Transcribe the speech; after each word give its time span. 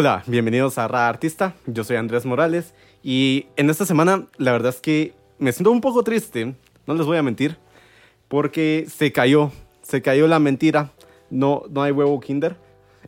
Hola, 0.00 0.22
bienvenidos 0.28 0.78
a 0.78 0.86
Ra 0.86 1.08
Artista. 1.08 1.56
Yo 1.66 1.82
soy 1.82 1.96
Andrés 1.96 2.24
Morales 2.24 2.72
y 3.02 3.46
en 3.56 3.68
esta 3.68 3.84
semana 3.84 4.28
la 4.36 4.52
verdad 4.52 4.72
es 4.72 4.80
que 4.80 5.12
me 5.40 5.50
siento 5.50 5.72
un 5.72 5.80
poco 5.80 6.04
triste, 6.04 6.54
no 6.86 6.94
les 6.94 7.04
voy 7.04 7.16
a 7.16 7.22
mentir, 7.24 7.56
porque 8.28 8.86
se 8.88 9.10
cayó, 9.10 9.50
se 9.82 10.00
cayó 10.00 10.28
la 10.28 10.38
mentira. 10.38 10.92
No, 11.30 11.64
no 11.68 11.82
hay 11.82 11.90
huevo 11.90 12.20
Kinder. 12.20 12.54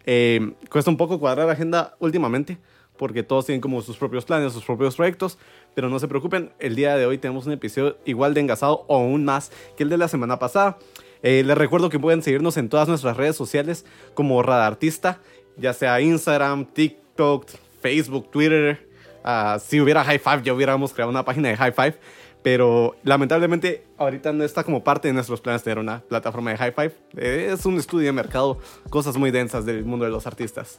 Eh, 0.05 0.55
cuesta 0.69 0.91
un 0.91 0.97
poco 0.97 1.21
cuadrar 1.21 1.47
la 1.47 1.53
agenda 1.53 1.95
últimamente 2.01 2.59
porque 2.99 3.23
todos 3.23 3.47
tienen 3.47 3.61
como 3.61 3.83
sus 3.83 3.97
propios 3.97 4.25
planes, 4.25 4.53
sus 4.53 4.65
propios 4.65 4.97
proyectos, 4.97 5.39
pero 5.77 5.89
no 5.89 6.01
se 6.01 6.09
preocupen, 6.09 6.51
el 6.59 6.75
día 6.75 6.97
de 6.97 7.07
hoy 7.07 7.19
tenemos 7.19 7.47
un 7.47 7.53
episodio 7.53 7.99
igual 8.05 8.35
de 8.35 8.41
engasado 8.41 8.85
o 8.89 8.97
aún 8.97 9.25
más 9.25 9.53
que 9.77 9.85
el 9.85 9.91
de 9.91 9.97
la 9.97 10.09
semana 10.09 10.41
pasada. 10.41 10.77
Eh, 11.23 11.43
les 11.45 11.57
recuerdo 11.57 11.89
que 11.89 11.99
pueden 11.99 12.23
seguirnos 12.23 12.57
en 12.57 12.69
todas 12.69 12.89
nuestras 12.89 13.17
redes 13.17 13.37
sociales 13.37 13.85
como 14.15 14.43
Radartista 14.43 15.21
ya 15.57 15.73
sea 15.73 16.01
Instagram, 16.01 16.67
TikTok, 16.67 17.47
Facebook, 17.81 18.31
Twitter. 18.31 18.89
Ah, 19.23 19.59
si 19.61 19.81
hubiera 19.81 20.05
High 20.05 20.19
Five, 20.19 20.43
ya 20.43 20.55
hubiéramos 20.55 20.93
creado 20.93 21.11
una 21.11 21.25
página 21.25 21.49
de 21.49 21.57
High 21.57 21.73
Five. 21.73 21.95
Pero 22.43 22.97
lamentablemente 23.03 23.85
ahorita 23.99 24.33
no 24.33 24.45
está 24.45 24.65
como 24.65 24.83
parte 24.83 25.09
de 25.09 25.15
nuestros 25.15 25.41
planes 25.43 25.63
tener 25.63 25.79
una 25.79 26.01
plataforma 26.01 26.51
de 26.51 26.57
High 26.57 26.73
Five. 26.73 26.93
Eh, 27.17 27.51
es 27.53 27.67
un 27.67 27.77
estudio 27.77 28.07
de 28.07 28.13
mercado, 28.13 28.59
cosas 28.89 29.17
muy 29.19 29.31
densas 29.31 29.67
del 29.67 29.85
mundo 29.85 30.07
de 30.07 30.11
los 30.11 30.27
artistas. 30.27 30.79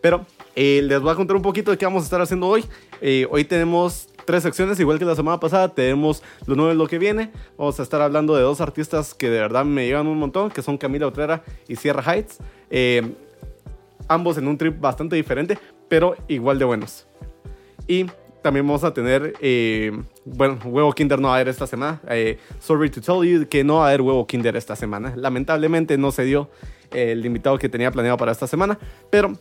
Pero 0.00 0.24
eh, 0.56 0.80
les 0.82 1.00
voy 1.00 1.12
a 1.12 1.14
contar 1.14 1.36
un 1.36 1.42
poquito 1.42 1.70
de 1.70 1.76
qué 1.76 1.84
vamos 1.84 2.02
a 2.02 2.04
estar 2.04 2.20
haciendo 2.20 2.48
hoy. 2.48 2.64
Eh, 3.02 3.26
hoy 3.30 3.44
tenemos 3.44 4.08
tres 4.24 4.42
secciones, 4.42 4.80
igual 4.80 4.98
que 4.98 5.04
la 5.04 5.14
semana 5.14 5.38
pasada. 5.38 5.68
Tenemos 5.68 6.22
lo 6.46 6.54
nuevo 6.54 6.70
de 6.70 6.76
lo 6.76 6.86
que 6.86 6.98
viene. 6.98 7.30
Vamos 7.58 7.78
a 7.78 7.82
estar 7.82 8.00
hablando 8.00 8.34
de 8.34 8.42
dos 8.42 8.62
artistas 8.62 9.12
que 9.12 9.28
de 9.28 9.38
verdad 9.38 9.66
me 9.66 9.84
llevan 9.84 10.06
un 10.06 10.18
montón, 10.18 10.50
que 10.50 10.62
son 10.62 10.78
Camila 10.78 11.06
Otrera 11.06 11.42
y 11.68 11.76
Sierra 11.76 12.02
Heights 12.10 12.38
ambos 14.12 14.38
en 14.38 14.48
un 14.48 14.58
trip 14.58 14.80
bastante 14.80 15.16
diferente, 15.16 15.58
pero 15.88 16.16
igual 16.28 16.58
de 16.58 16.64
buenos. 16.64 17.06
Y 17.86 18.06
también 18.42 18.66
vamos 18.66 18.84
a 18.84 18.92
tener, 18.92 19.34
eh, 19.40 19.92
bueno, 20.24 20.58
huevo 20.64 20.92
Kinder 20.92 21.20
no 21.20 21.28
va 21.28 21.34
a 21.34 21.36
haber 21.36 21.48
esta 21.48 21.66
semana. 21.66 22.00
Eh, 22.08 22.38
sorry 22.58 22.90
to 22.90 23.00
tell 23.00 23.26
you 23.28 23.46
que 23.48 23.62
no 23.64 23.76
va 23.76 23.86
a 23.86 23.88
haber 23.88 24.02
huevo 24.02 24.26
Kinder 24.26 24.56
esta 24.56 24.76
semana. 24.76 25.14
Lamentablemente 25.16 25.96
no 25.96 26.10
se 26.10 26.24
dio 26.24 26.50
el 26.90 27.24
invitado 27.24 27.58
que 27.58 27.68
tenía 27.68 27.90
planeado 27.90 28.16
para 28.16 28.32
esta 28.32 28.46
semana, 28.46 28.78
pero 29.10 29.32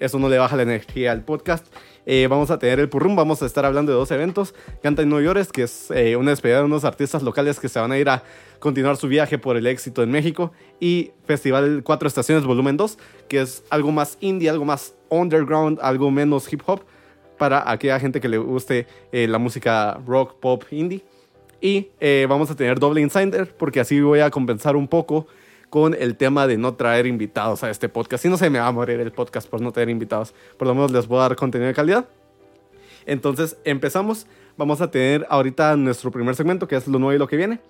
eso 0.00 0.18
no 0.18 0.28
le 0.28 0.38
baja 0.38 0.56
la 0.56 0.62
energía 0.62 1.12
al 1.12 1.22
podcast. 1.22 1.66
Eh, 2.06 2.26
vamos 2.28 2.50
a 2.50 2.58
tener 2.58 2.80
el 2.80 2.88
Purrum, 2.88 3.14
vamos 3.14 3.42
a 3.42 3.46
estar 3.46 3.64
hablando 3.66 3.92
de 3.92 3.98
dos 3.98 4.10
eventos. 4.10 4.54
Canta 4.82 5.02
en 5.02 5.10
New 5.10 5.20
York, 5.20 5.50
que 5.52 5.64
es 5.64 5.90
eh, 5.90 6.16
una 6.16 6.30
despedida 6.30 6.58
de 6.58 6.64
unos 6.64 6.84
artistas 6.84 7.22
locales 7.22 7.60
que 7.60 7.68
se 7.68 7.78
van 7.78 7.92
a 7.92 7.98
ir 7.98 8.08
a 8.08 8.24
continuar 8.58 8.96
su 8.96 9.06
viaje 9.06 9.38
por 9.38 9.56
el 9.56 9.66
éxito 9.66 10.02
en 10.02 10.10
México. 10.10 10.52
Y 10.80 11.12
Festival 11.26 11.82
Cuatro 11.84 12.08
Estaciones 12.08 12.44
Volumen 12.44 12.78
2, 12.78 12.98
que 13.28 13.42
es 13.42 13.62
algo 13.68 13.92
más 13.92 14.16
indie, 14.20 14.48
algo 14.48 14.64
más 14.64 14.94
underground, 15.10 15.78
algo 15.82 16.10
menos 16.10 16.50
hip 16.50 16.62
hop 16.66 16.80
para 17.38 17.70
aquella 17.70 18.00
gente 18.00 18.20
que 18.20 18.28
le 18.28 18.38
guste 18.38 18.86
eh, 19.12 19.28
la 19.28 19.38
música 19.38 20.00
rock, 20.06 20.40
pop, 20.40 20.64
indie. 20.70 21.04
Y 21.60 21.90
vamos 22.26 22.50
a 22.50 22.56
tener 22.56 22.78
doble 22.78 23.02
insider 23.02 23.54
porque 23.54 23.80
así 23.80 24.00
voy 24.00 24.20
a 24.20 24.30
compensar 24.30 24.76
un 24.76 24.88
poco 24.88 25.26
con 25.70 25.94
el 25.94 26.16
tema 26.16 26.46
de 26.46 26.58
no 26.58 26.74
traer 26.74 27.06
invitados 27.06 27.62
a 27.62 27.70
este 27.70 27.88
podcast. 27.88 28.22
Si 28.22 28.28
no 28.28 28.36
se 28.36 28.50
me 28.50 28.58
va 28.58 28.66
a 28.66 28.72
morir 28.72 29.00
el 29.00 29.12
podcast 29.12 29.48
por 29.48 29.60
no 29.60 29.72
tener 29.72 29.88
invitados, 29.88 30.34
por 30.58 30.68
lo 30.68 30.74
menos 30.74 30.90
les 30.90 31.06
voy 31.06 31.18
a 31.18 31.22
dar 31.22 31.36
contenido 31.36 31.68
de 31.68 31.74
calidad. 31.74 32.06
Entonces 33.06 33.56
empezamos. 33.64 34.26
Vamos 34.56 34.80
a 34.82 34.90
tener 34.90 35.26
ahorita 35.30 35.74
nuestro 35.76 36.10
primer 36.10 36.34
segmento, 36.34 36.68
que 36.68 36.76
es 36.76 36.86
lo 36.86 36.98
nuevo 36.98 37.14
y 37.14 37.18
lo 37.18 37.26
que 37.26 37.36
viene. 37.36 37.60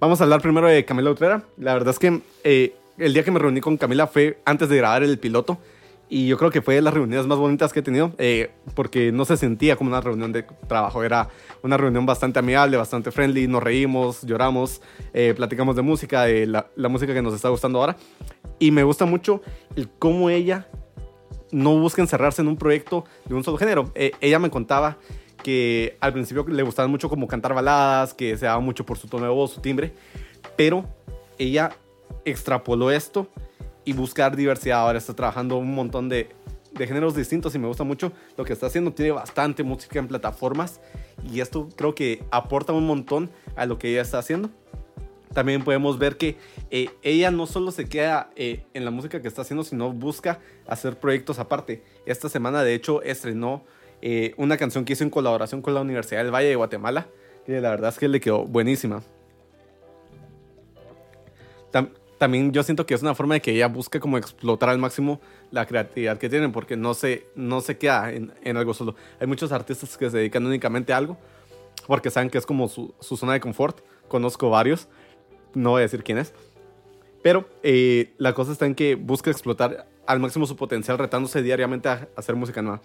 Vamos 0.00 0.20
a 0.20 0.24
hablar 0.24 0.40
primero 0.40 0.66
de 0.66 0.84
Camila 0.84 1.10
Utrera. 1.10 1.44
La 1.58 1.74
verdad 1.74 1.90
es 1.90 1.98
que 1.98 2.20
eh, 2.42 2.74
el 2.98 3.14
día 3.14 3.22
que 3.22 3.30
me 3.30 3.38
reuní 3.38 3.60
con 3.60 3.76
Camila 3.76 4.06
fue 4.06 4.38
antes 4.44 4.68
de 4.68 4.76
grabar 4.76 5.02
el 5.02 5.18
piloto. 5.18 5.58
Y 6.08 6.26
yo 6.26 6.36
creo 6.36 6.50
que 6.50 6.60
fue 6.60 6.74
de 6.74 6.82
las 6.82 6.92
reuniones 6.92 7.26
más 7.26 7.38
bonitas 7.38 7.72
que 7.72 7.80
he 7.80 7.82
tenido, 7.82 8.12
eh, 8.18 8.50
porque 8.74 9.10
no 9.10 9.24
se 9.24 9.36
sentía 9.36 9.76
como 9.76 9.88
una 9.88 10.00
reunión 10.00 10.32
de 10.32 10.42
trabajo, 10.68 11.02
era 11.02 11.28
una 11.62 11.76
reunión 11.76 12.04
bastante 12.04 12.38
amigable, 12.38 12.76
bastante 12.76 13.10
friendly, 13.10 13.48
nos 13.48 13.62
reímos, 13.62 14.22
lloramos, 14.22 14.82
eh, 15.14 15.32
platicamos 15.34 15.76
de 15.76 15.82
música, 15.82 16.24
de 16.24 16.46
la, 16.46 16.66
la, 16.76 16.88
música 16.88 17.14
que 17.14 17.22
nos 17.22 17.34
está 17.34 17.48
gustando 17.48 17.80
ahora. 17.80 17.96
Y 18.58 18.70
me 18.70 18.84
gusta 18.84 19.06
mucho 19.06 19.40
el 19.76 19.88
cómo 19.98 20.28
ella 20.28 20.68
no 21.50 21.78
busca 21.78 22.02
encerrarse 22.02 22.42
en 22.42 22.48
un 22.48 22.56
proyecto 22.56 23.04
de 23.24 23.34
un 23.34 23.44
solo 23.44 23.56
género. 23.56 23.90
Eh, 23.94 24.12
ella 24.20 24.38
me 24.38 24.50
contaba 24.50 24.98
que 25.42 25.96
al 26.00 26.12
principio 26.12 26.44
le 26.48 26.62
gustaba 26.62 26.88
mucho 26.88 27.08
como 27.08 27.28
cantar 27.28 27.54
baladas, 27.54 28.12
que 28.12 28.36
se 28.36 28.46
daba 28.46 28.60
mucho 28.60 28.84
por 28.84 28.98
su 28.98 29.08
tono 29.08 29.24
de 29.24 29.30
voz, 29.30 29.52
su 29.52 29.60
timbre, 29.60 29.92
pero 30.56 30.84
ella 31.38 31.70
extrapoló 32.24 32.90
esto 32.90 33.28
y 33.84 33.92
buscar 33.92 34.36
diversidad. 34.36 34.80
Ahora 34.80 34.98
está 34.98 35.14
trabajando 35.14 35.56
un 35.56 35.74
montón 35.74 36.08
de, 36.08 36.30
de 36.72 36.86
géneros 36.86 37.14
distintos 37.14 37.54
y 37.54 37.58
me 37.58 37.66
gusta 37.66 37.84
mucho 37.84 38.12
lo 38.36 38.44
que 38.44 38.52
está 38.52 38.66
haciendo. 38.66 38.92
Tiene 38.92 39.12
bastante 39.12 39.62
música 39.62 39.98
en 39.98 40.08
plataformas 40.08 40.80
y 41.30 41.40
esto 41.40 41.68
creo 41.76 41.94
que 41.94 42.24
aporta 42.30 42.72
un 42.72 42.86
montón 42.86 43.30
a 43.56 43.66
lo 43.66 43.78
que 43.78 43.90
ella 43.90 44.02
está 44.02 44.18
haciendo. 44.18 44.50
También 45.32 45.64
podemos 45.64 45.98
ver 45.98 46.16
que 46.16 46.36
eh, 46.70 46.90
ella 47.02 47.30
no 47.32 47.46
solo 47.46 47.72
se 47.72 47.88
queda 47.88 48.30
eh, 48.36 48.64
en 48.72 48.84
la 48.84 48.92
música 48.92 49.20
que 49.20 49.26
está 49.26 49.42
haciendo, 49.42 49.64
sino 49.64 49.92
busca 49.92 50.38
hacer 50.66 50.96
proyectos 50.98 51.40
aparte. 51.40 51.82
Esta 52.06 52.28
semana, 52.28 52.62
de 52.62 52.74
hecho, 52.74 53.02
estrenó 53.02 53.64
eh, 54.00 54.34
una 54.36 54.56
canción 54.56 54.84
que 54.84 54.92
hizo 54.92 55.02
en 55.02 55.10
colaboración 55.10 55.60
con 55.60 55.74
la 55.74 55.80
Universidad 55.80 56.22
del 56.22 56.32
Valle 56.32 56.48
de 56.48 56.56
Guatemala, 56.56 57.08
que 57.44 57.60
la 57.60 57.70
verdad 57.70 57.90
es 57.90 57.98
que 57.98 58.06
le 58.06 58.20
quedó 58.20 58.44
buenísima 58.44 59.02
también 61.74 62.03
yo 62.52 62.62
siento 62.62 62.86
que 62.86 62.94
es 62.94 63.02
una 63.02 63.14
forma 63.14 63.34
de 63.34 63.40
que 63.40 63.52
ella 63.52 63.68
busque 63.68 64.00
como 64.00 64.16
explotar 64.18 64.68
al 64.68 64.78
máximo 64.78 65.20
la 65.50 65.66
creatividad 65.66 66.18
que 66.18 66.28
tienen, 66.28 66.52
porque 66.52 66.76
no 66.76 66.94
se, 66.94 67.26
no 67.34 67.60
se 67.60 67.76
queda 67.76 68.12
en, 68.12 68.32
en 68.42 68.56
algo 68.56 68.74
solo. 68.74 68.94
Hay 69.20 69.26
muchos 69.26 69.52
artistas 69.52 69.96
que 69.96 70.10
se 70.10 70.18
dedican 70.18 70.46
únicamente 70.46 70.92
a 70.92 70.96
algo, 70.96 71.18
porque 71.86 72.10
saben 72.10 72.30
que 72.30 72.38
es 72.38 72.46
como 72.46 72.68
su, 72.68 72.94
su 73.00 73.16
zona 73.16 73.34
de 73.34 73.40
confort. 73.40 73.80
Conozco 74.08 74.50
varios, 74.50 74.88
no 75.54 75.70
voy 75.70 75.80
a 75.80 75.82
decir 75.82 76.02
quién 76.02 76.18
es. 76.18 76.32
Pero 77.22 77.48
eh, 77.62 78.12
la 78.18 78.34
cosa 78.34 78.52
está 78.52 78.66
en 78.66 78.74
que 78.74 78.96
busca 78.96 79.30
explotar 79.30 79.86
al 80.06 80.20
máximo 80.20 80.46
su 80.46 80.56
potencial, 80.56 80.98
retándose 80.98 81.42
diariamente 81.42 81.88
a, 81.88 82.08
hacer 82.16 82.36
música 82.36 82.60
nueva. 82.62 82.82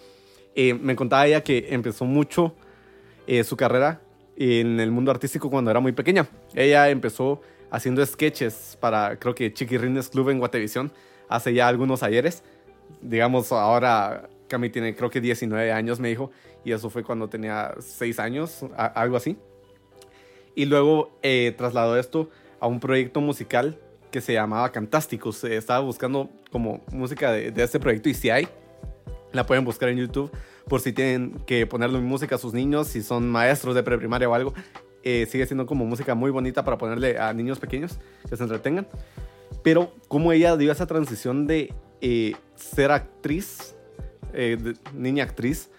Eh, 0.56 0.74
me 0.74 0.96
contaba 0.96 1.28
ella 1.28 1.44
que 1.44 1.68
empezó 1.72 2.06
mucho 2.06 2.56
eh, 3.28 3.44
su 3.44 3.58
carrera 3.58 4.02
en 4.38 4.80
el 4.80 4.92
mundo 4.92 5.12
artístico 5.12 5.50
cuando 5.50 5.70
era 5.72 5.80
muy 5.82 5.92
pequeña. 5.92 6.28
Ella 6.56 6.90
empezó 6.90 7.42
haciendo 7.72 8.06
sketches 8.06 8.78
para, 8.80 9.18
creo 9.18 9.36
que 9.36 9.54
Chiquirrines 9.54 10.10
Club 10.10 10.30
en 10.30 10.40
Guatevisión 10.40 10.92
hace 11.28 11.54
ya 11.54 11.68
algunos 11.68 12.04
ayeres. 12.04 12.44
Digamos, 13.02 13.52
ahora 13.52 14.30
Cami 14.48 14.70
tiene 14.70 14.96
creo 14.96 15.10
que 15.10 15.22
19 15.22 15.72
años, 15.72 16.00
me 16.00 16.10
dijo, 16.10 16.32
y 16.66 16.72
eso 16.72 16.90
fue 16.90 17.04
cuando 17.04 17.30
tenía 17.30 17.74
6 17.80 18.20
años, 18.20 18.66
algo 18.76 19.16
así. 19.16 19.38
Y 20.56 20.66
luego 20.66 21.18
eh, 21.22 21.54
trasladó 21.58 21.98
esto 21.98 22.30
a 22.60 22.68
un 22.68 22.80
proyecto 22.80 23.22
musical 23.22 23.80
que 24.12 24.22
se 24.22 24.34
llamaba 24.34 24.72
Cantasticus. 24.72 25.44
estaba 25.44 25.80
buscando 25.80 26.30
como 26.52 26.82
música 26.92 27.32
de, 27.32 27.52
de, 27.52 27.64
este 27.64 27.80
proyecto 27.80 28.10
y 28.10 28.14
si 28.16 28.30
hay, 28.30 28.48
la 29.32 29.46
pueden 29.46 29.64
buscar 29.64 29.90
en 29.90 29.98
YouTube 29.98 30.32
por 30.68 30.82
si 30.82 30.92
tienen 30.92 31.40
que 31.46 31.66
ponerle 31.68 32.00
música 32.00 32.36
a 32.36 32.38
sus 32.38 32.54
niños, 32.54 32.88
si 32.88 33.02
son 33.02 33.30
maestros 33.30 33.76
de 33.76 33.84
preprimaria 33.84 34.28
o 34.30 34.34
algo. 34.34 34.54
Eh, 35.04 35.28
sigue 35.30 35.46
siendo 35.46 35.66
como 35.66 35.86
música 35.86 36.14
muy 36.14 36.30
bonita 36.30 36.66
para 36.66 36.78
ponerle 36.78 37.18
a 37.18 37.34
niños 37.34 37.60
pequeños 37.60 38.00
que 38.30 38.36
se 38.36 38.44
entretengan. 38.44 38.88
Pero 39.64 39.94
como 40.08 40.32
ella 40.32 40.58
dio 40.58 40.72
esa 40.72 40.88
transición 40.88 41.48
de 41.48 41.74
eh, 42.02 42.36
ser 42.56 42.92
actriz, 42.92 43.76
eh, 44.34 44.58
niña 44.94 45.24
actriz, 45.24 45.70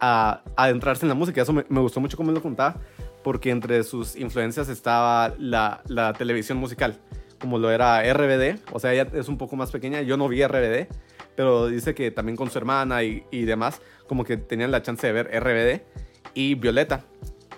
a, 0.00 0.42
adentrarse 0.56 1.04
en 1.04 1.08
la 1.08 1.14
música. 1.14 1.42
Eso 1.42 1.52
me, 1.52 1.80
gustó 1.80 2.00
mucho 2.00 2.16
como 2.16 2.32
lo 2.32 2.42
contaba, 2.42 2.76
porque 3.22 3.50
entre 3.50 3.82
sus 3.84 4.16
influencias 4.16 4.68
estaba 4.68 5.34
la, 5.38 5.82
la, 5.86 6.12
televisión 6.12 6.58
musical, 6.58 6.98
como 7.40 7.58
lo 7.58 7.70
era 7.70 8.02
RBD. 8.12 8.58
O 8.72 8.80
sea, 8.80 8.92
ella 8.92 9.06
es 9.12 9.28
un 9.28 9.36
poco 9.36 9.56
más 9.56 9.70
pequeña. 9.70 10.02
Yo 10.02 10.16
no 10.16 10.28
vi 10.28 10.44
RBD, 10.44 10.88
pero 11.36 11.66
dice 11.66 11.94
que 11.94 12.10
también 12.10 12.36
con 12.36 12.50
su 12.50 12.58
hermana 12.58 13.02
y, 13.02 13.24
y 13.30 13.42
demás, 13.42 13.80
como 14.06 14.24
que 14.24 14.36
tenían 14.36 14.70
la 14.70 14.82
chance 14.82 15.06
de 15.06 15.12
ver 15.12 15.28
RBD 15.40 15.82
y 16.34 16.54
Violeta 16.54 17.04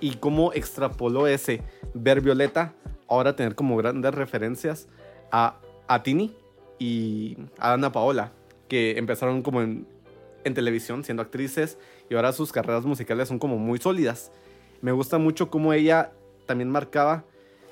y 0.02 0.16
cómo 0.16 0.52
extrapoló 0.52 1.28
ese 1.28 1.62
ver 1.94 2.20
Violeta 2.20 2.74
ahora 3.08 3.36
tener 3.36 3.54
como 3.54 3.76
grandes 3.76 4.12
referencias 4.12 4.88
a, 5.30 5.60
a 5.86 6.02
Tini 6.02 6.34
y 6.78 7.38
a 7.56 7.74
Ana 7.74 7.92
Paola, 7.92 8.32
que 8.68 8.98
empezaron 8.98 9.42
como 9.42 9.62
en, 9.62 9.86
en 10.44 10.54
televisión 10.54 11.04
siendo 11.04 11.22
actrices 11.22 11.78
y 12.10 12.14
ahora 12.14 12.32
sus 12.32 12.50
carreras 12.50 12.84
musicales 12.84 13.28
son 13.28 13.38
como 13.38 13.58
muy 13.58 13.78
sólidas. 13.78 14.32
Me 14.80 14.90
gusta 14.90 15.18
mucho 15.18 15.50
cómo 15.50 15.72
ella 15.72 16.10
también 16.46 16.68
marcaba 16.68 17.24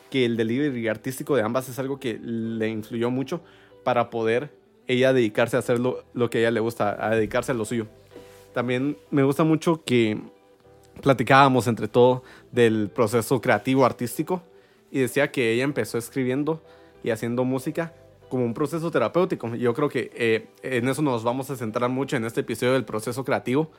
que 0.09 0.25
el 0.25 0.37
delivery 0.37 0.87
artístico 0.87 1.35
de 1.35 1.43
ambas 1.43 1.69
es 1.69 1.81
algo 1.81 1.99
que 1.99 2.21
le 2.23 2.69
influyó 2.69 3.11
mucho 3.11 3.41
para 3.83 4.09
poder 4.09 4.53
ella 4.87 5.13
dedicarse 5.13 5.57
a 5.57 5.61
hacer 5.61 5.81
lo, 5.81 6.05
lo 6.15 6.31
que 6.31 6.39
a 6.39 6.41
ella 6.43 6.51
le 6.53 6.61
gusta, 6.61 6.97
a 7.05 7.11
dedicarse 7.11 7.51
a 7.51 7.57
lo 7.57 7.65
suyo. 7.65 7.89
También 8.55 8.97
me 9.11 9.25
gusta 9.25 9.43
mucho 9.43 9.83
que 9.85 10.21
platicábamos 11.03 11.67
entre 11.67 11.89
todo 11.89 12.23
del 12.53 12.91
proceso 12.91 13.41
creativo 13.41 13.85
artístico 13.85 14.43
y 14.91 15.01
decía 15.01 15.31
que 15.31 15.53
ella 15.53 15.65
empezó 15.65 15.99
escribiendo 15.99 16.63
y 17.03 17.11
haciendo 17.11 17.45
música 17.45 17.93
como 18.29 18.45
un 18.45 18.55
proceso 18.55 18.91
terapéutico. 18.91 19.55
Yo 19.55 19.75
creo 19.75 19.89
que 19.89 20.11
eh, 20.15 20.49
en 20.63 20.89
eso 20.89 21.03
nos 21.03 21.25
vamos 21.25 21.51
a 21.51 21.57
centrar 21.57 21.91
mucho 21.91 22.17
en 22.17 22.25
este 22.25 22.41
episodio 22.41 22.75
del 22.75 22.85
proceso 22.85 23.25
creativo, 23.25 23.71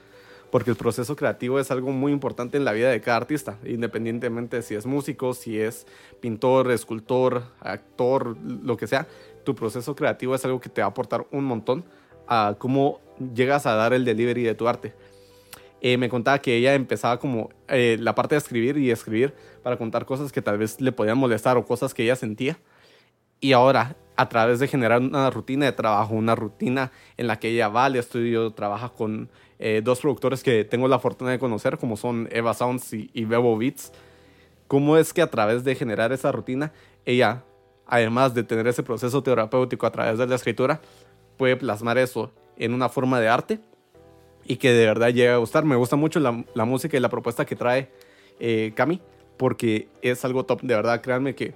porque 0.51 0.69
el 0.69 0.75
proceso 0.75 1.15
creativo 1.15 1.59
es 1.59 1.71
algo 1.71 1.91
muy 1.91 2.11
importante 2.11 2.57
en 2.57 2.65
la 2.65 2.73
vida 2.73 2.89
de 2.89 2.99
cada 2.99 3.17
artista, 3.17 3.57
independientemente 3.65 4.57
de 4.57 4.61
si 4.61 4.75
es 4.75 4.85
músico, 4.85 5.33
si 5.33 5.59
es 5.59 5.87
pintor, 6.19 6.69
escultor, 6.71 7.43
actor, 7.61 8.35
lo 8.37 8.75
que 8.75 8.87
sea. 8.87 9.07
Tu 9.45 9.55
proceso 9.55 9.95
creativo 9.95 10.35
es 10.35 10.43
algo 10.43 10.59
que 10.59 10.69
te 10.69 10.81
va 10.81 10.87
a 10.87 10.89
aportar 10.89 11.25
un 11.31 11.45
montón 11.45 11.85
a 12.27 12.55
cómo 12.57 12.99
llegas 13.33 13.65
a 13.65 13.75
dar 13.75 13.93
el 13.93 14.03
delivery 14.03 14.43
de 14.43 14.55
tu 14.55 14.67
arte. 14.67 14.93
Eh, 15.81 15.97
me 15.97 16.09
contaba 16.09 16.39
que 16.39 16.55
ella 16.55 16.75
empezaba 16.75 17.17
como 17.19 17.49
eh, 17.67 17.97
la 17.99 18.13
parte 18.13 18.35
de 18.35 18.39
escribir 18.39 18.77
y 18.77 18.91
escribir 18.91 19.33
para 19.63 19.77
contar 19.77 20.05
cosas 20.05 20.31
que 20.31 20.41
tal 20.41 20.59
vez 20.59 20.79
le 20.79 20.91
podían 20.91 21.17
molestar 21.17 21.57
o 21.57 21.65
cosas 21.65 21.95
que 21.95 22.03
ella 22.03 22.15
sentía. 22.15 22.59
Y 23.39 23.53
ahora, 23.53 23.95
a 24.15 24.29
través 24.29 24.59
de 24.59 24.67
generar 24.67 25.01
una 25.01 25.31
rutina 25.31 25.65
de 25.65 25.71
trabajo, 25.71 26.13
una 26.13 26.35
rutina 26.35 26.91
en 27.17 27.25
la 27.25 27.39
que 27.39 27.49
ella 27.49 27.67
va 27.67 27.85
al 27.85 27.95
estudio, 27.95 28.51
trabaja 28.51 28.89
con 28.89 29.31
eh, 29.57 29.81
dos 29.83 30.01
productores 30.01 30.43
que 30.43 30.63
tengo 30.65 30.87
la 30.87 30.99
fortuna 30.99 31.31
de 31.31 31.39
conocer, 31.39 31.79
como 31.79 31.97
son 31.97 32.29
Eva 32.31 32.53
Sounds 32.53 32.93
y, 32.93 33.09
y 33.13 33.25
Bebo 33.25 33.57
Beats, 33.57 33.91
cómo 34.67 34.97
es 34.97 35.13
que 35.13 35.23
a 35.23 35.31
través 35.31 35.63
de 35.63 35.73
generar 35.73 36.11
esa 36.11 36.31
rutina, 36.31 36.71
ella, 37.05 37.43
además 37.87 38.35
de 38.35 38.43
tener 38.43 38.67
ese 38.67 38.83
proceso 38.83 39.23
terapéutico 39.23 39.87
a 39.87 39.91
través 39.91 40.19
de 40.19 40.27
la 40.27 40.35
escritura, 40.35 40.79
puede 41.37 41.55
plasmar 41.55 41.97
eso 41.97 42.31
en 42.57 42.75
una 42.75 42.87
forma 42.87 43.19
de 43.19 43.27
arte 43.27 43.59
y 44.45 44.57
que 44.57 44.71
de 44.71 44.85
verdad 44.85 45.09
llega 45.09 45.35
a 45.35 45.37
gustar. 45.37 45.65
Me 45.65 45.75
gusta 45.75 45.95
mucho 45.95 46.19
la, 46.19 46.65
música 46.65 46.97
y 46.97 46.99
la 46.99 47.09
propuesta 47.09 47.45
que 47.45 47.55
trae 47.55 47.89
eh, 48.39 48.73
Cami, 48.75 49.01
porque 49.37 49.87
es 50.01 50.23
algo 50.25 50.45
top, 50.45 50.61
de 50.61 50.75
verdad, 50.75 51.01
créanme 51.01 51.35
que 51.35 51.53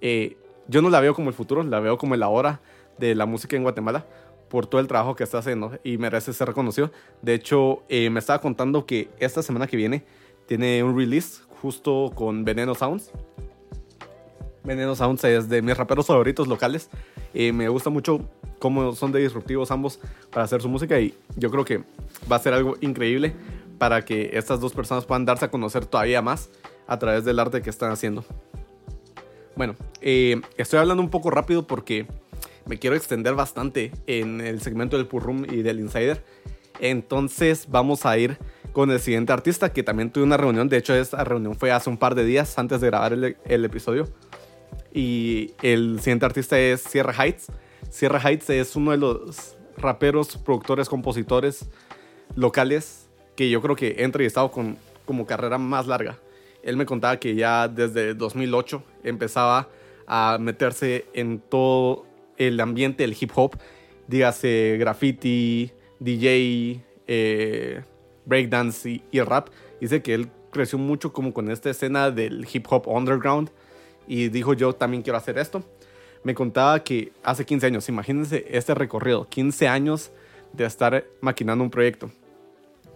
eh, 0.00 0.36
yo 0.68 0.82
no 0.82 0.90
la 0.90 1.00
veo 1.00 1.14
como 1.14 1.30
el 1.30 1.34
futuro, 1.34 1.62
la 1.62 1.80
veo 1.80 1.98
como 1.98 2.14
el 2.14 2.22
ahora 2.22 2.60
de 2.98 3.14
la 3.14 3.26
música 3.26 3.56
en 3.56 3.62
Guatemala 3.62 4.06
por 4.48 4.66
todo 4.66 4.80
el 4.80 4.86
trabajo 4.86 5.14
que 5.14 5.24
está 5.24 5.38
haciendo 5.38 5.78
y 5.84 5.98
merece 5.98 6.32
ser 6.32 6.48
reconocido. 6.48 6.90
De 7.22 7.34
hecho, 7.34 7.82
eh, 7.88 8.08
me 8.10 8.18
estaba 8.18 8.40
contando 8.40 8.86
que 8.86 9.10
esta 9.18 9.42
semana 9.42 9.66
que 9.66 9.76
viene 9.76 10.04
tiene 10.46 10.82
un 10.82 10.96
release 10.96 11.42
justo 11.60 12.10
con 12.14 12.44
Veneno 12.44 12.74
Sounds. 12.74 13.12
Veneno 14.64 14.94
Sounds 14.96 15.22
es 15.24 15.48
de 15.48 15.60
mis 15.60 15.76
raperos 15.76 16.06
favoritos 16.06 16.48
locales. 16.48 16.90
Me 17.34 17.68
gusta 17.68 17.90
mucho 17.90 18.20
cómo 18.58 18.94
son 18.94 19.12
de 19.12 19.20
disruptivos 19.20 19.70
ambos 19.70 20.00
para 20.30 20.44
hacer 20.44 20.62
su 20.62 20.68
música 20.68 20.98
y 21.00 21.14
yo 21.36 21.50
creo 21.50 21.64
que 21.64 21.82
va 22.30 22.36
a 22.36 22.38
ser 22.38 22.54
algo 22.54 22.76
increíble 22.80 23.34
para 23.78 24.04
que 24.04 24.30
estas 24.32 24.60
dos 24.60 24.72
personas 24.72 25.04
puedan 25.04 25.24
darse 25.24 25.44
a 25.44 25.50
conocer 25.50 25.86
todavía 25.86 26.20
más 26.20 26.50
a 26.86 26.98
través 26.98 27.24
del 27.24 27.38
arte 27.38 27.62
que 27.62 27.70
están 27.70 27.92
haciendo. 27.92 28.24
Bueno, 29.56 29.74
eh, 30.00 30.40
estoy 30.56 30.78
hablando 30.78 31.02
un 31.02 31.10
poco 31.10 31.30
rápido 31.30 31.66
porque 31.66 32.06
me 32.66 32.78
quiero 32.78 32.96
extender 32.96 33.34
bastante 33.34 33.92
en 34.06 34.40
el 34.40 34.60
segmento 34.60 34.96
del 34.96 35.06
Purrum 35.06 35.44
y 35.44 35.62
del 35.62 35.80
Insider. 35.80 36.22
Entonces 36.80 37.66
vamos 37.68 38.06
a 38.06 38.16
ir 38.18 38.38
con 38.72 38.90
el 38.90 39.00
siguiente 39.00 39.32
artista 39.32 39.72
que 39.72 39.82
también 39.82 40.10
tuve 40.10 40.24
una 40.24 40.36
reunión. 40.36 40.68
De 40.68 40.76
hecho, 40.76 40.94
esta 40.94 41.24
reunión 41.24 41.56
fue 41.56 41.72
hace 41.72 41.90
un 41.90 41.96
par 41.96 42.14
de 42.14 42.24
días 42.24 42.58
antes 42.58 42.80
de 42.80 42.86
grabar 42.88 43.12
el, 43.12 43.36
el 43.44 43.64
episodio. 43.64 44.08
Y 44.92 45.52
el 45.62 45.98
siguiente 46.00 46.26
artista 46.26 46.58
es 46.58 46.82
Sierra 46.82 47.12
Heights. 47.12 47.50
Sierra 47.90 48.20
Heights 48.20 48.50
es 48.50 48.76
uno 48.76 48.90
de 48.90 48.98
los 48.98 49.56
raperos, 49.76 50.36
productores, 50.38 50.88
compositores 50.88 51.68
locales 52.34 53.08
que 53.36 53.48
yo 53.48 53.62
creo 53.62 53.76
que 53.76 53.88
he 53.98 54.04
entrevistado 54.04 54.50
con 54.50 54.76
como 55.04 55.26
carrera 55.26 55.56
más 55.58 55.86
larga. 55.86 56.18
Él 56.62 56.76
me 56.76 56.84
contaba 56.84 57.18
que 57.18 57.34
ya 57.34 57.66
desde 57.66 58.14
2008 58.14 58.82
empezaba 59.04 59.68
a 60.06 60.36
meterse 60.38 61.06
en 61.14 61.38
todo 61.38 62.04
el 62.36 62.60
ambiente 62.60 63.04
del 63.04 63.16
hip 63.18 63.30
hop, 63.34 63.56
dígase 64.06 64.76
graffiti, 64.78 65.72
DJ, 65.98 66.84
eh, 67.06 67.82
breakdance 68.26 68.88
y, 68.90 69.02
y 69.10 69.20
rap. 69.20 69.48
Dice 69.80 70.02
que 70.02 70.14
él 70.14 70.30
creció 70.50 70.78
mucho 70.78 71.12
como 71.12 71.32
con 71.32 71.50
esta 71.50 71.70
escena 71.70 72.10
del 72.10 72.46
hip 72.52 72.66
hop 72.68 72.86
underground 72.86 73.50
y 74.06 74.28
dijo 74.28 74.52
yo 74.52 74.74
también 74.74 75.02
quiero 75.02 75.16
hacer 75.16 75.38
esto. 75.38 75.62
Me 76.24 76.34
contaba 76.34 76.82
que 76.82 77.12
hace 77.22 77.44
15 77.44 77.66
años, 77.66 77.88
imagínense 77.88 78.44
este 78.50 78.74
recorrido, 78.74 79.28
15 79.28 79.68
años 79.68 80.10
de 80.52 80.64
estar 80.64 81.04
maquinando 81.20 81.62
un 81.62 81.70
proyecto, 81.70 82.10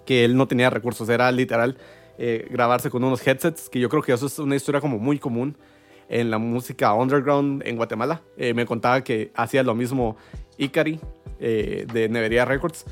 que 0.04 0.24
él 0.24 0.36
no 0.36 0.48
tenía 0.48 0.70
recursos, 0.70 1.08
era 1.08 1.30
literal 1.30 1.76
eh, 2.18 2.46
grabarse 2.50 2.90
con 2.90 3.02
unos 3.04 3.26
headsets, 3.26 3.68
que 3.68 3.80
yo 3.80 3.88
creo 3.88 4.02
que 4.02 4.12
eso 4.12 4.26
es 4.26 4.38
una 4.38 4.56
historia 4.56 4.80
como 4.80 4.98
muy 4.98 5.18
común 5.18 5.56
en 6.08 6.30
la 6.30 6.38
música 6.38 6.92
underground 6.94 7.62
en 7.66 7.76
Guatemala. 7.76 8.22
Eh, 8.36 8.54
me 8.54 8.66
contaba 8.66 9.02
que 9.02 9.30
hacía 9.34 9.62
lo 9.62 9.74
mismo 9.74 10.16
Ikari 10.58 11.00
eh, 11.40 11.86
de 11.92 12.08
Nevería 12.08 12.44
Records. 12.44 12.84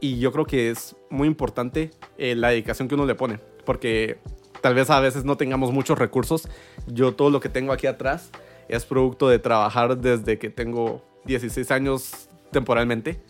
Y 0.00 0.18
yo 0.18 0.30
creo 0.30 0.44
que 0.44 0.70
es 0.70 0.94
muy 1.10 1.26
importante 1.26 1.90
la 2.18 2.50
dedicación 2.50 2.86
que 2.86 2.94
uno 2.94 3.06
le 3.06 3.14
pone, 3.14 3.40
porque 3.64 4.18
tal 4.60 4.74
vez 4.74 4.90
a 4.90 5.00
veces 5.00 5.24
no 5.24 5.36
tengamos 5.36 5.72
muchos 5.72 5.98
recursos. 5.98 6.48
Yo 6.86 7.14
todo 7.14 7.30
lo 7.30 7.40
que 7.40 7.48
tengo 7.48 7.72
aquí 7.72 7.86
atrás 7.86 8.30
es 8.68 8.84
producto 8.84 9.28
de 9.28 9.38
trabajar 9.38 9.98
desde 9.98 10.38
que 10.38 10.50
tengo 10.50 11.02
16 11.24 11.70
años 11.70 12.28
temporalmente 12.50 13.20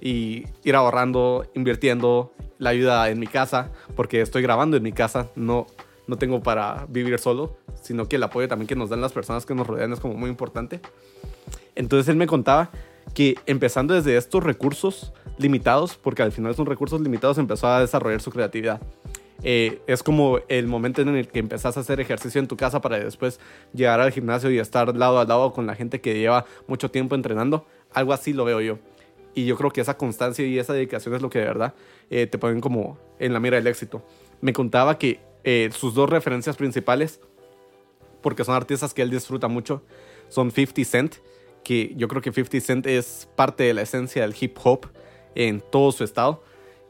y 0.00 0.44
ir 0.62 0.76
ahorrando, 0.76 1.46
invirtiendo 1.54 2.32
la 2.58 2.70
ayuda 2.70 3.08
en 3.10 3.18
mi 3.18 3.26
casa, 3.26 3.70
porque 3.96 4.20
estoy 4.20 4.42
grabando 4.42 4.76
en 4.76 4.82
mi 4.82 4.92
casa, 4.92 5.30
no, 5.34 5.66
no 6.06 6.16
tengo 6.16 6.42
para 6.42 6.86
vivir 6.88 7.18
solo, 7.18 7.56
sino 7.82 8.06
que 8.06 8.16
el 8.16 8.22
apoyo 8.22 8.48
también 8.48 8.66
que 8.66 8.76
nos 8.76 8.90
dan 8.90 9.00
las 9.00 9.12
personas 9.12 9.44
que 9.46 9.54
nos 9.54 9.66
rodean 9.66 9.92
es 9.92 10.00
como 10.00 10.14
muy 10.14 10.30
importante. 10.30 10.80
Entonces 11.74 12.08
él 12.08 12.16
me 12.16 12.26
contaba 12.26 12.70
que 13.14 13.36
empezando 13.46 13.94
desde 13.94 14.16
estos 14.16 14.42
recursos 14.42 15.12
limitados, 15.38 15.96
porque 15.96 16.22
al 16.22 16.32
final 16.32 16.54
son 16.54 16.66
recursos 16.66 17.00
limitados, 17.00 17.38
empezó 17.38 17.68
a 17.68 17.80
desarrollar 17.80 18.20
su 18.20 18.30
creatividad. 18.30 18.80
Eh, 19.46 19.82
es 19.86 20.02
como 20.02 20.38
el 20.48 20.66
momento 20.66 21.02
en 21.02 21.10
el 21.10 21.28
que 21.28 21.38
empezás 21.38 21.76
a 21.76 21.80
hacer 21.80 22.00
ejercicio 22.00 22.40
en 22.40 22.48
tu 22.48 22.56
casa 22.56 22.80
para 22.80 22.98
después 22.98 23.38
llegar 23.74 24.00
al 24.00 24.10
gimnasio 24.10 24.50
y 24.50 24.58
estar 24.58 24.96
lado 24.96 25.20
a 25.20 25.26
lado 25.26 25.52
con 25.52 25.66
la 25.66 25.74
gente 25.74 26.00
que 26.00 26.14
lleva 26.14 26.46
mucho 26.66 26.90
tiempo 26.90 27.14
entrenando. 27.14 27.66
Algo 27.92 28.14
así 28.14 28.32
lo 28.32 28.46
veo 28.46 28.62
yo. 28.62 28.78
Y 29.34 29.44
yo 29.44 29.56
creo 29.56 29.70
que 29.70 29.82
esa 29.82 29.98
constancia 29.98 30.46
y 30.46 30.58
esa 30.58 30.72
dedicación 30.72 31.14
es 31.14 31.20
lo 31.20 31.28
que 31.28 31.40
de 31.40 31.44
verdad 31.44 31.74
eh, 32.08 32.26
te 32.26 32.38
ponen 32.38 32.60
como 32.60 32.98
en 33.18 33.34
la 33.34 33.40
mira 33.40 33.56
del 33.56 33.66
éxito. 33.66 34.02
Me 34.40 34.54
contaba 34.54 34.98
que 34.98 35.20
eh, 35.44 35.68
sus 35.72 35.94
dos 35.94 36.08
referencias 36.08 36.56
principales, 36.56 37.20
porque 38.22 38.44
son 38.44 38.54
artistas 38.54 38.94
que 38.94 39.02
él 39.02 39.10
disfruta 39.10 39.48
mucho, 39.48 39.82
son 40.28 40.50
50 40.50 40.84
Cent, 40.84 41.16
que 41.62 41.92
yo 41.96 42.08
creo 42.08 42.22
que 42.22 42.32
50 42.32 42.60
Cent 42.60 42.86
es 42.86 43.28
parte 43.36 43.64
de 43.64 43.74
la 43.74 43.82
esencia 43.82 44.22
del 44.22 44.34
hip 44.40 44.56
hop 44.62 44.86
en 45.34 45.60
todo 45.60 45.92
su 45.92 46.04
estado, 46.04 46.42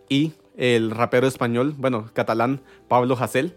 y 0.08 0.34
el 0.56 0.90
rapero 0.90 1.26
español, 1.26 1.74
bueno, 1.76 2.10
catalán, 2.12 2.60
Pablo 2.88 3.16
Hasél, 3.18 3.54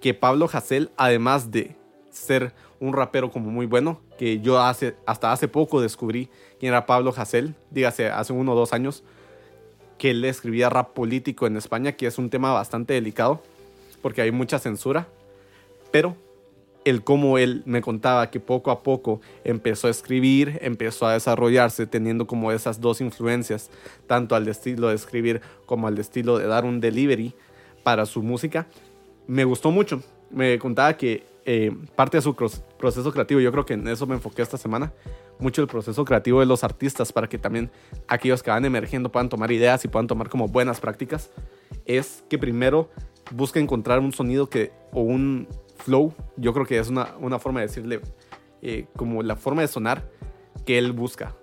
que 0.00 0.14
Pablo 0.14 0.48
Hasél, 0.52 0.90
además 0.96 1.50
de 1.50 1.76
ser 2.10 2.52
un 2.80 2.92
rapero 2.92 3.30
como 3.30 3.50
muy 3.50 3.66
bueno, 3.66 4.00
que 4.18 4.40
yo 4.40 4.60
hace, 4.60 4.96
hasta 5.06 5.32
hace 5.32 5.48
poco 5.48 5.80
descubrí 5.80 6.28
quién 6.58 6.72
era 6.72 6.86
Pablo 6.86 7.12
Hasél, 7.16 7.54
dígase 7.70 8.10
hace 8.10 8.32
uno 8.32 8.52
o 8.52 8.56
dos 8.56 8.72
años, 8.72 9.04
que 9.98 10.10
él 10.10 10.24
escribía 10.24 10.70
rap 10.70 10.94
político 10.94 11.46
en 11.46 11.56
España, 11.56 11.92
que 11.92 12.06
es 12.06 12.18
un 12.18 12.30
tema 12.30 12.52
bastante 12.52 12.94
delicado, 12.94 13.42
porque 14.00 14.22
hay 14.22 14.32
mucha 14.32 14.58
censura, 14.58 15.06
pero 15.92 16.16
el 16.84 17.04
cómo 17.04 17.38
él 17.38 17.62
me 17.66 17.82
contaba 17.82 18.30
que 18.30 18.40
poco 18.40 18.70
a 18.70 18.82
poco 18.82 19.20
empezó 19.44 19.86
a 19.86 19.90
escribir, 19.90 20.58
empezó 20.62 21.06
a 21.06 21.12
desarrollarse 21.12 21.86
teniendo 21.86 22.26
como 22.26 22.52
esas 22.52 22.80
dos 22.80 23.00
influencias, 23.00 23.70
tanto 24.06 24.34
al 24.34 24.48
estilo 24.48 24.88
de 24.88 24.94
escribir 24.94 25.40
como 25.66 25.86
al 25.86 25.98
estilo 25.98 26.38
de 26.38 26.46
dar 26.46 26.64
un 26.64 26.80
delivery 26.80 27.34
para 27.82 28.06
su 28.06 28.22
música, 28.22 28.66
me 29.26 29.44
gustó 29.44 29.70
mucho. 29.70 30.02
Me 30.30 30.58
contaba 30.58 30.96
que 30.96 31.24
eh, 31.44 31.72
parte 31.96 32.18
de 32.18 32.22
su 32.22 32.34
proceso 32.34 33.12
creativo, 33.12 33.40
yo 33.40 33.50
creo 33.52 33.66
que 33.66 33.74
en 33.74 33.86
eso 33.88 34.06
me 34.06 34.14
enfoqué 34.14 34.42
esta 34.42 34.56
semana, 34.56 34.92
mucho 35.38 35.62
el 35.62 35.68
proceso 35.68 36.04
creativo 36.04 36.40
de 36.40 36.46
los 36.46 36.64
artistas 36.64 37.12
para 37.12 37.28
que 37.28 37.38
también 37.38 37.70
aquellos 38.08 38.42
que 38.42 38.50
van 38.50 38.64
emergiendo 38.64 39.10
puedan 39.10 39.28
tomar 39.28 39.50
ideas 39.50 39.84
y 39.84 39.88
puedan 39.88 40.06
tomar 40.06 40.28
como 40.28 40.48
buenas 40.48 40.80
prácticas, 40.80 41.30
es 41.86 42.22
que 42.28 42.38
primero 42.38 42.90
busca 43.32 43.58
encontrar 43.58 44.00
un 44.00 44.12
sonido 44.12 44.48
que 44.48 44.72
o 44.92 45.00
un 45.00 45.48
flow, 45.80 46.14
yo 46.36 46.52
creo 46.52 46.66
que 46.66 46.78
es 46.78 46.88
una, 46.88 47.14
una 47.20 47.38
forma 47.38 47.60
de 47.60 47.66
decirle 47.66 48.00
eh, 48.62 48.86
como 48.96 49.22
la 49.22 49.36
forma 49.36 49.62
de 49.62 49.68
sonar 49.68 50.08
que 50.66 50.78
él 50.78 50.92
busca. 50.92 51.34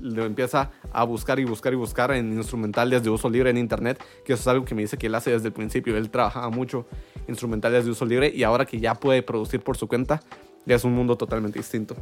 Lo 0.00 0.24
empieza 0.24 0.70
a 0.92 1.04
buscar 1.04 1.40
y 1.40 1.44
buscar 1.44 1.72
y 1.72 1.76
buscar 1.76 2.12
en 2.12 2.32
instrumentales 2.32 3.02
de 3.02 3.10
uso 3.10 3.28
libre 3.28 3.50
en 3.50 3.58
internet, 3.58 4.02
que 4.24 4.32
eso 4.32 4.42
es 4.42 4.48
algo 4.48 4.64
que 4.64 4.74
me 4.74 4.82
dice 4.82 4.96
que 4.96 5.08
él 5.08 5.14
hace 5.14 5.32
desde 5.32 5.48
el 5.48 5.52
principio. 5.52 5.96
Él 5.96 6.10
trabajaba 6.10 6.48
mucho 6.48 6.86
instrumentales 7.28 7.84
de 7.84 7.90
uso 7.90 8.06
libre 8.06 8.32
y 8.34 8.44
ahora 8.44 8.64
que 8.64 8.78
ya 8.78 8.94
puede 8.94 9.22
producir 9.22 9.60
por 9.60 9.76
su 9.76 9.88
cuenta, 9.88 10.20
ya 10.64 10.76
es 10.76 10.84
un 10.84 10.94
mundo 10.94 11.16
totalmente 11.16 11.58
distinto. 11.58 11.96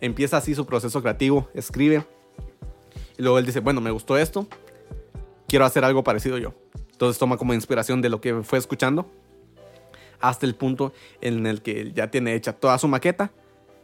Empieza 0.00 0.36
así 0.36 0.54
su 0.54 0.66
proceso 0.66 1.00
creativo, 1.00 1.48
escribe 1.54 2.04
y 3.16 3.22
luego 3.22 3.38
él 3.38 3.46
dice, 3.46 3.60
bueno, 3.60 3.80
me 3.80 3.90
gustó 3.90 4.18
esto, 4.18 4.46
quiero 5.48 5.64
hacer 5.64 5.84
algo 5.84 6.04
parecido 6.04 6.38
yo. 6.38 6.54
Entonces 6.92 7.18
toma 7.18 7.36
como 7.36 7.54
inspiración 7.54 8.02
de 8.02 8.10
lo 8.10 8.20
que 8.20 8.42
fue 8.42 8.58
escuchando 8.58 9.10
hasta 10.22 10.46
el 10.46 10.54
punto 10.54 10.92
en 11.20 11.46
el 11.46 11.60
que 11.60 11.92
ya 11.92 12.10
tiene 12.10 12.34
hecha 12.34 12.54
toda 12.54 12.78
su 12.78 12.88
maqueta 12.88 13.30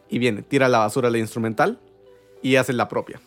y 0.08 0.18
viene, 0.18 0.42
tira 0.42 0.68
la 0.68 0.78
basura 0.78 1.10
la 1.10 1.18
instrumental 1.18 1.78
y 2.40 2.56
hace 2.56 2.72
la 2.72 2.88
propia. 2.88 3.20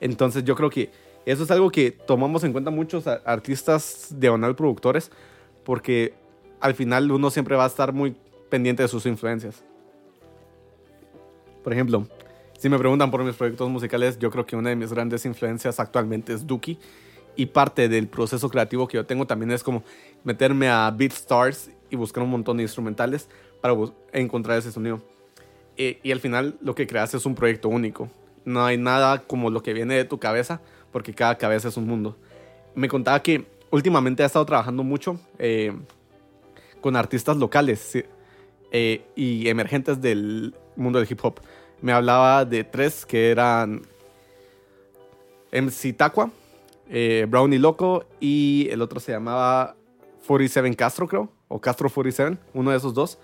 Entonces 0.00 0.44
yo 0.44 0.54
creo 0.54 0.70
que 0.70 0.90
eso 1.26 1.44
es 1.44 1.50
algo 1.50 1.70
que 1.70 1.90
tomamos 1.90 2.44
en 2.44 2.52
cuenta 2.52 2.70
muchos 2.70 3.06
artistas 3.06 4.08
diagonal 4.10 4.54
productores 4.54 5.10
porque 5.64 6.14
al 6.60 6.74
final 6.74 7.10
uno 7.10 7.30
siempre 7.30 7.56
va 7.56 7.64
a 7.64 7.68
estar 7.68 7.92
muy 7.92 8.16
pendiente 8.48 8.82
de 8.82 8.88
sus 8.88 9.04
influencias. 9.06 9.62
Por 11.62 11.72
ejemplo, 11.72 12.06
si 12.58 12.68
me 12.68 12.78
preguntan 12.78 13.10
por 13.10 13.24
mis 13.24 13.34
proyectos 13.34 13.68
musicales, 13.68 14.18
yo 14.18 14.30
creo 14.30 14.46
que 14.46 14.56
una 14.56 14.70
de 14.70 14.76
mis 14.76 14.92
grandes 14.92 15.24
influencias 15.24 15.80
actualmente 15.80 16.32
es 16.32 16.46
Duki. 16.46 16.78
Y 17.36 17.46
parte 17.46 17.88
del 17.88 18.06
proceso 18.06 18.48
creativo 18.48 18.86
que 18.86 18.96
yo 18.96 19.06
tengo 19.06 19.26
también 19.26 19.50
es 19.50 19.64
como 19.64 19.82
meterme 20.22 20.68
a 20.68 20.88
BeatStars 20.90 21.68
y 21.94 21.96
buscar 21.96 22.22
un 22.22 22.30
montón 22.30 22.56
de 22.58 22.64
instrumentales 22.64 23.28
para 23.60 23.74
encontrar 24.12 24.58
ese 24.58 24.72
sonido. 24.72 25.00
Y, 25.76 25.98
y, 26.02 26.12
al 26.12 26.20
final 26.20 26.56
lo 26.60 26.74
que 26.74 26.86
creas 26.86 27.14
es 27.14 27.24
un 27.24 27.34
proyecto 27.34 27.68
único. 27.68 28.10
No 28.44 28.64
hay 28.64 28.76
nada 28.76 29.22
como 29.22 29.50
lo 29.50 29.62
que 29.62 29.72
viene 29.72 29.94
de 29.94 30.04
tu 30.04 30.18
cabeza, 30.18 30.60
porque 30.92 31.14
cada 31.14 31.36
cabeza 31.38 31.68
es 31.68 31.76
un 31.76 31.86
mundo. 31.86 32.16
Me 32.74 32.88
contaba 32.88 33.22
que 33.22 33.46
últimamente 33.70 34.22
ha 34.22 34.26
estado 34.26 34.44
trabajando 34.44 34.84
mucho 34.84 35.18
eh, 35.38 35.72
con 36.80 36.96
artistas 36.96 37.36
locales 37.36 38.04
eh, 38.70 39.04
y 39.16 39.48
emergentes 39.48 40.00
del 40.00 40.54
mundo 40.76 40.98
del 40.98 41.10
hip 41.10 41.20
hop. 41.22 41.40
Me 41.80 41.92
hablaba 41.92 42.44
de 42.44 42.64
tres 42.64 43.06
que 43.06 43.30
eran 43.30 43.82
MC 45.52 45.96
Taqua, 45.96 46.30
eh, 46.88 47.26
Brownie 47.28 47.58
Loco 47.58 48.04
y 48.20 48.68
el 48.70 48.82
otro 48.82 49.00
se 49.00 49.12
llamaba 49.12 49.76
47 50.26 50.74
Castro, 50.76 51.06
creo, 51.06 51.30
o 51.54 51.60
Castro 51.60 51.88
47, 51.88 52.36
uno 52.52 52.72
de 52.72 52.76
esos 52.76 52.94
dos. 52.94 53.16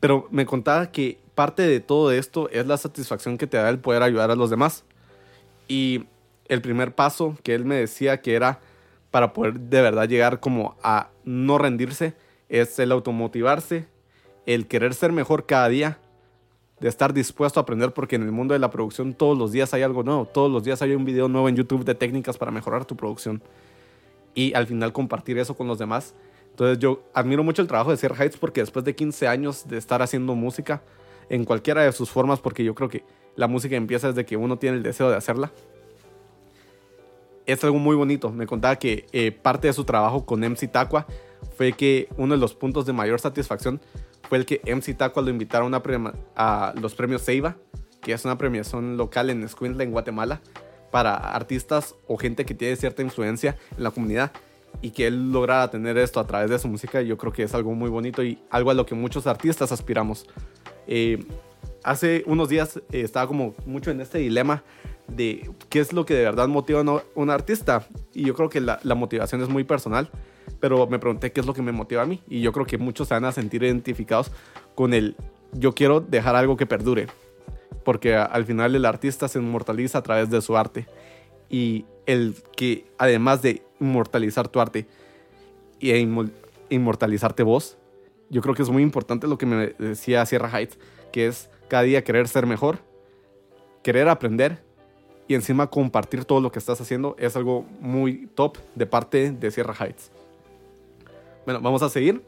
Pero 0.00 0.26
me 0.32 0.44
contaba 0.46 0.90
que 0.90 1.20
parte 1.36 1.62
de 1.62 1.78
todo 1.78 2.10
esto 2.10 2.48
es 2.50 2.66
la 2.66 2.76
satisfacción 2.76 3.38
que 3.38 3.46
te 3.46 3.56
da 3.56 3.68
el 3.68 3.78
poder 3.78 4.02
ayudar 4.02 4.32
a 4.32 4.34
los 4.34 4.50
demás. 4.50 4.84
Y 5.68 6.06
el 6.48 6.60
primer 6.60 6.92
paso 6.92 7.36
que 7.44 7.54
él 7.54 7.64
me 7.64 7.76
decía 7.76 8.20
que 8.20 8.34
era 8.34 8.58
para 9.12 9.32
poder 9.32 9.60
de 9.60 9.80
verdad 9.80 10.08
llegar 10.08 10.40
como 10.40 10.74
a 10.82 11.10
no 11.24 11.56
rendirse 11.56 12.14
es 12.48 12.80
el 12.80 12.90
automotivarse, 12.90 13.86
el 14.44 14.66
querer 14.66 14.92
ser 14.92 15.12
mejor 15.12 15.46
cada 15.46 15.68
día, 15.68 15.98
de 16.80 16.88
estar 16.88 17.14
dispuesto 17.14 17.60
a 17.60 17.62
aprender 17.62 17.92
porque 17.92 18.16
en 18.16 18.22
el 18.22 18.32
mundo 18.32 18.54
de 18.54 18.58
la 18.58 18.70
producción 18.70 19.14
todos 19.14 19.38
los 19.38 19.52
días 19.52 19.72
hay 19.72 19.82
algo 19.82 20.02
nuevo, 20.02 20.24
todos 20.24 20.50
los 20.50 20.64
días 20.64 20.82
hay 20.82 20.96
un 20.96 21.04
video 21.04 21.28
nuevo 21.28 21.48
en 21.48 21.54
YouTube 21.54 21.84
de 21.84 21.94
técnicas 21.94 22.36
para 22.38 22.50
mejorar 22.50 22.86
tu 22.86 22.96
producción 22.96 23.40
y 24.34 24.52
al 24.54 24.66
final 24.66 24.92
compartir 24.92 25.38
eso 25.38 25.56
con 25.56 25.68
los 25.68 25.78
demás. 25.78 26.12
Entonces 26.52 26.78
yo 26.78 27.02
admiro 27.14 27.42
mucho 27.42 27.62
el 27.62 27.68
trabajo 27.68 27.90
de 27.90 27.96
Sierra 27.96 28.16
Heights 28.16 28.36
porque 28.36 28.60
después 28.60 28.84
de 28.84 28.94
15 28.94 29.26
años 29.26 29.66
de 29.68 29.78
estar 29.78 30.02
haciendo 30.02 30.34
música 30.34 30.82
en 31.28 31.44
cualquiera 31.44 31.82
de 31.82 31.92
sus 31.92 32.10
formas, 32.10 32.40
porque 32.40 32.62
yo 32.62 32.74
creo 32.74 32.88
que 32.88 33.04
la 33.36 33.48
música 33.48 33.74
empieza 33.74 34.08
desde 34.08 34.26
que 34.26 34.36
uno 34.36 34.58
tiene 34.58 34.76
el 34.76 34.82
deseo 34.82 35.08
de 35.08 35.16
hacerla, 35.16 35.50
es 37.46 37.64
algo 37.64 37.78
muy 37.78 37.96
bonito. 37.96 38.30
Me 38.30 38.46
contaba 38.46 38.76
que 38.76 39.06
eh, 39.12 39.32
parte 39.32 39.66
de 39.68 39.72
su 39.72 39.84
trabajo 39.84 40.24
con 40.26 40.40
MC 40.40 40.70
Taqua 40.70 41.06
fue 41.56 41.72
que 41.72 42.08
uno 42.16 42.34
de 42.34 42.40
los 42.40 42.54
puntos 42.54 42.86
de 42.86 42.92
mayor 42.92 43.20
satisfacción 43.20 43.80
fue 44.28 44.38
el 44.38 44.46
que 44.46 44.60
MC 44.64 44.96
Taqua 44.96 45.22
lo 45.22 45.30
invitaron 45.30 45.74
a, 45.74 46.74
los 46.80 46.94
premios 46.94 47.22
Seiba, 47.22 47.56
que 48.00 48.12
es 48.12 48.24
una 48.24 48.38
premiación 48.38 48.96
local 48.96 49.30
en 49.30 49.42
Escuintla, 49.42 49.84
en 49.84 49.90
Guatemala, 49.90 50.40
para 50.90 51.14
artistas 51.14 51.94
o 52.06 52.16
gente 52.16 52.44
que 52.44 52.54
tiene 52.54 52.76
cierta 52.76 53.02
influencia 53.02 53.56
en 53.76 53.84
la 53.84 53.90
comunidad 53.90 54.32
y 54.80 54.90
que 54.90 55.06
él 55.06 55.32
lograra 55.32 55.70
tener 55.70 55.98
esto 55.98 56.20
a 56.20 56.26
través 56.26 56.50
de 56.50 56.58
su 56.58 56.68
música, 56.68 57.02
yo 57.02 57.16
creo 57.16 57.32
que 57.32 57.42
es 57.42 57.54
algo 57.54 57.74
muy 57.74 57.90
bonito 57.90 58.22
y 58.22 58.38
algo 58.50 58.70
a 58.70 58.74
lo 58.74 58.86
que 58.86 58.94
muchos 58.94 59.26
artistas 59.26 59.70
aspiramos. 59.72 60.26
Eh, 60.86 61.24
hace 61.84 62.24
unos 62.26 62.48
días 62.48 62.76
eh, 62.76 63.02
estaba 63.02 63.26
como 63.26 63.54
mucho 63.66 63.90
en 63.90 64.00
este 64.00 64.18
dilema 64.18 64.62
de 65.08 65.50
qué 65.68 65.80
es 65.80 65.92
lo 65.92 66.04
que 66.04 66.14
de 66.14 66.24
verdad 66.24 66.48
motiva 66.48 66.80
a 66.80 67.02
un 67.14 67.30
artista. 67.30 67.86
Y 68.14 68.24
yo 68.24 68.34
creo 68.34 68.48
que 68.48 68.60
la, 68.60 68.80
motivación 68.94 69.42
es 69.42 69.48
muy 69.48 69.64
personal, 69.64 70.10
pero 70.60 70.86
me 70.86 70.98
pregunté 70.98 71.32
qué 71.32 71.40
es 71.40 71.46
lo 71.46 71.54
que 71.54 71.62
me 71.62 71.72
motiva 71.72 72.02
a 72.02 72.06
mí. 72.06 72.22
Y 72.28 72.40
yo 72.40 72.52
creo 72.52 72.66
que 72.66 72.78
muchos 72.78 73.08
se 73.08 73.14
van 73.14 73.24
a 73.24 73.32
sentir 73.32 73.62
identificados 73.62 74.30
con 74.74 74.94
el 74.94 75.16
yo 75.52 75.74
quiero 75.74 76.00
dejar 76.00 76.34
algo 76.34 76.56
que 76.56 76.66
perdure. 76.66 77.08
Porque 77.84 78.14
al 78.14 78.44
final 78.44 78.74
el 78.74 78.84
artista 78.84 79.28
se 79.28 79.38
inmortaliza 79.38 79.98
a 79.98 80.02
través 80.02 80.30
de 80.30 80.40
su 80.40 80.56
arte. 80.56 80.86
Y 81.50 81.84
el 82.06 82.36
que 82.56 82.86
además 82.98 83.42
de 83.42 83.62
inmortalizar 83.80 84.48
tu 84.48 84.60
arte 84.60 84.86
y 85.80 85.90
e 85.90 86.08
inmortalizarte 86.70 87.42
vos, 87.42 87.76
yo 88.30 88.40
creo 88.40 88.54
que 88.54 88.62
es 88.62 88.70
muy 88.70 88.82
importante 88.82 89.26
lo 89.26 89.38
que 89.38 89.46
me 89.46 89.74
decía 89.78 90.24
Sierra 90.24 90.48
Heights, 90.48 90.78
que 91.12 91.26
es 91.26 91.50
cada 91.68 91.82
día 91.82 92.04
querer 92.04 92.28
ser 92.28 92.46
mejor, 92.46 92.78
querer 93.82 94.08
aprender 94.08 94.62
y 95.28 95.34
encima 95.34 95.68
compartir 95.68 96.24
todo 96.24 96.40
lo 96.40 96.50
que 96.52 96.58
estás 96.58 96.80
haciendo 96.80 97.16
es 97.18 97.36
algo 97.36 97.66
muy 97.80 98.26
top 98.34 98.58
de 98.74 98.86
parte 98.86 99.32
de 99.32 99.50
Sierra 99.50 99.74
Heights. 99.78 100.10
Bueno, 101.44 101.60
vamos 101.60 101.82
a 101.82 101.88
seguir. 101.88 102.22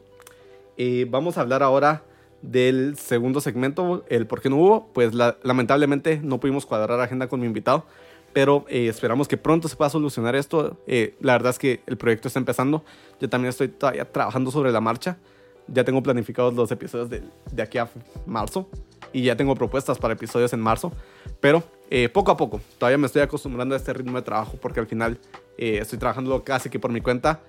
Eh, 0.77 1.05
vamos 1.09 1.37
a 1.37 1.41
hablar 1.41 1.63
ahora 1.63 2.03
del 2.41 2.97
segundo 2.97 3.41
segmento, 3.41 4.03
el 4.09 4.27
por 4.27 4.41
qué 4.41 4.49
no 4.49 4.57
hubo. 4.57 4.87
Pues 4.93 5.13
lamentablemente 5.13 6.19
no 6.21 6.39
pudimos 6.39 6.65
cuadrar 6.65 6.99
agenda 6.99 7.27
con 7.27 7.39
mi 7.39 7.45
invitado, 7.45 7.85
pero 8.35 8.65
eh, 8.67 8.89
esperamos 8.89 9.29
que 9.29 9.37
pronto 9.37 9.69
se 9.69 9.77
pueda 9.77 9.89
solucionar 9.89 10.35
esto. 10.35 10.77
Eh, 10.87 11.15
la 11.21 11.31
verdad 11.31 11.51
es 11.51 11.57
que 11.57 11.79
el 11.87 11.95
proyecto 11.95 12.27
está 12.27 12.37
empezando. 12.37 12.83
Yo 13.21 13.29
también 13.29 13.47
estoy 13.47 13.69
todavía 13.69 14.11
trabajando 14.11 14.51
sobre 14.51 14.73
la 14.73 14.81
marcha. 14.81 15.17
Ya 15.69 15.85
tengo 15.85 16.03
planificados 16.03 16.53
los 16.53 16.69
episodios 16.69 17.09
de, 17.09 17.23
de 17.53 17.63
aquí 17.63 17.77
a 17.77 17.89
marzo 18.25 18.69
y 19.13 19.21
ya 19.21 19.37
tengo 19.37 19.55
propuestas 19.55 19.99
para 19.99 20.15
episodios 20.15 20.51
en 20.51 20.59
marzo, 20.59 20.91
pero 21.39 21.63
eh, 21.89 22.09
poco 22.09 22.29
a 22.29 22.35
poco, 22.35 22.59
todavía 22.77 22.97
me 22.97 23.05
estoy 23.07 23.21
acostumbrando 23.21 23.73
a 23.73 23.77
este 23.77 23.93
ritmo 23.93 24.17
de 24.17 24.23
trabajo 24.23 24.57
porque 24.61 24.81
al 24.81 24.87
final 24.87 25.17
eh, 25.57 25.77
estoy 25.81 25.97
trabajando 25.97 26.43
casi 26.43 26.69
que 26.69 26.77
por 26.77 26.91
mi 26.91 26.99
cuenta 26.99 27.39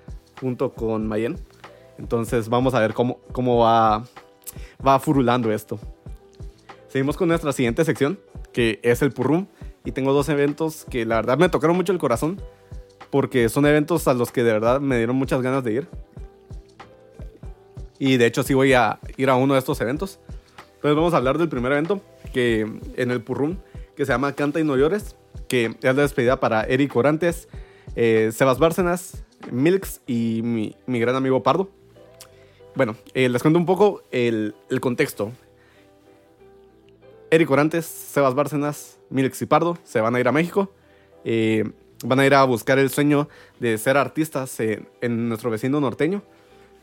junto 0.40 0.72
con 0.72 1.08
Mayen. 1.08 1.36
Entonces 1.98 2.48
vamos 2.48 2.74
a 2.74 2.78
ver 2.78 2.94
cómo, 2.94 3.18
cómo 3.32 3.58
va, 3.58 4.04
va 4.86 5.00
furulando 5.00 5.50
esto. 5.50 5.80
Seguimos 6.86 7.16
con 7.16 7.26
nuestra 7.26 7.52
siguiente 7.52 7.84
sección, 7.84 8.20
que 8.52 8.78
es 8.84 9.02
el 9.02 9.10
Purrum. 9.10 9.48
Y 9.86 9.92
tengo 9.92 10.12
dos 10.12 10.28
eventos 10.28 10.84
que 10.90 11.06
la 11.06 11.16
verdad 11.16 11.38
me 11.38 11.48
tocaron 11.48 11.76
mucho 11.76 11.92
el 11.92 11.98
corazón, 11.98 12.42
porque 13.10 13.48
son 13.48 13.64
eventos 13.64 14.06
a 14.08 14.14
los 14.14 14.30
que 14.32 14.42
de 14.42 14.52
verdad 14.52 14.80
me 14.80 14.98
dieron 14.98 15.16
muchas 15.16 15.40
ganas 15.40 15.64
de 15.64 15.72
ir. 15.72 15.88
Y 17.98 18.18
de 18.18 18.26
hecho 18.26 18.42
sí 18.42 18.52
voy 18.52 18.74
a 18.74 18.98
ir 19.16 19.30
a 19.30 19.36
uno 19.36 19.54
de 19.54 19.60
estos 19.60 19.80
eventos. 19.80 20.18
Entonces 20.74 20.96
vamos 20.96 21.14
a 21.14 21.16
hablar 21.16 21.38
del 21.38 21.48
primer 21.48 21.72
evento 21.72 22.02
que 22.32 22.60
en 22.96 23.10
el 23.10 23.22
Purrum, 23.22 23.56
que 23.96 24.04
se 24.04 24.12
llama 24.12 24.32
Canta 24.34 24.60
y 24.60 24.64
no 24.64 24.76
llores, 24.76 25.16
que 25.48 25.66
es 25.66 25.82
la 25.82 25.94
despedida 25.94 26.38
para 26.40 26.64
Eric 26.64 26.94
Orantes, 26.94 27.48
eh, 27.94 28.30
Sebas 28.32 28.58
Bárcenas, 28.58 29.24
Milks 29.50 30.00
y 30.06 30.40
mi, 30.42 30.76
mi, 30.86 30.98
gran 30.98 31.14
amigo 31.14 31.42
Pardo. 31.42 31.70
Bueno, 32.74 32.96
eh, 33.14 33.28
les 33.28 33.40
cuento 33.40 33.58
un 33.58 33.66
poco 33.66 34.02
el, 34.10 34.54
el, 34.68 34.80
contexto. 34.80 35.32
Eric 37.30 37.50
Orantes, 37.50 37.86
Sebas 37.86 38.34
Bárcenas, 38.34 38.98
Milks 39.10 39.42
y 39.42 39.46
Pardo 39.46 39.78
se 39.84 40.00
van 40.00 40.14
a 40.14 40.20
ir 40.20 40.28
a 40.28 40.32
México. 40.32 40.70
Eh, 41.24 41.64
van 42.04 42.20
a 42.20 42.26
ir 42.26 42.34
a 42.34 42.44
buscar 42.44 42.78
el 42.78 42.90
sueño 42.90 43.28
de 43.58 43.78
ser 43.78 43.96
artistas 43.96 44.58
en, 44.60 45.28
nuestro 45.28 45.50
vecino 45.50 45.80
norteño. 45.80 46.22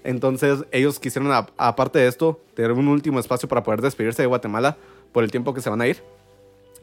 Entonces 0.04 0.66
ellos 0.72 1.00
quisieron, 1.00 1.32
aparte 1.58 2.00
de 2.00 2.08
esto, 2.08 2.42
tener 2.56 2.74
un 2.74 2.88
último 2.88 3.20
espacio 3.20 3.48
para 3.48 3.64
poder 3.64 3.82
despedirse 3.82 4.22
de 4.22 4.28
Guatemala 4.28 4.78
por 5.14 5.24
el 5.24 5.32
tiempo 5.32 5.54
que 5.54 5.62
se 5.62 5.70
van 5.70 5.82
a 5.82 5.88
ir. 5.88 6.04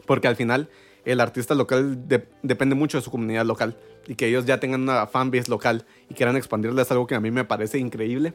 Porque 0.07 0.26
al 0.26 0.37
final 0.37 0.71
el 1.05 1.21
artista 1.21 1.55
local 1.55 2.09
depende 2.43 2.75
mucho 2.75 2.99
de 2.99 3.02
su 3.02 3.11
comunidad 3.11 3.45
local. 3.45 3.76
Y 4.07 4.14
que 4.14 4.26
ellos 4.26 4.47
ya 4.47 4.59
tengan 4.59 4.83
una 4.83 5.07
fanbase 5.07 5.50
local 5.50 5.85
y 6.09 6.14
quieran 6.14 6.37
expandirla 6.37 6.83
es 6.83 6.90
algo 6.90 7.07
que 7.07 7.14
a 7.14 7.21
mí 7.21 7.31
me 7.31 7.45
parece 7.45 7.79
increíble. 7.79 8.33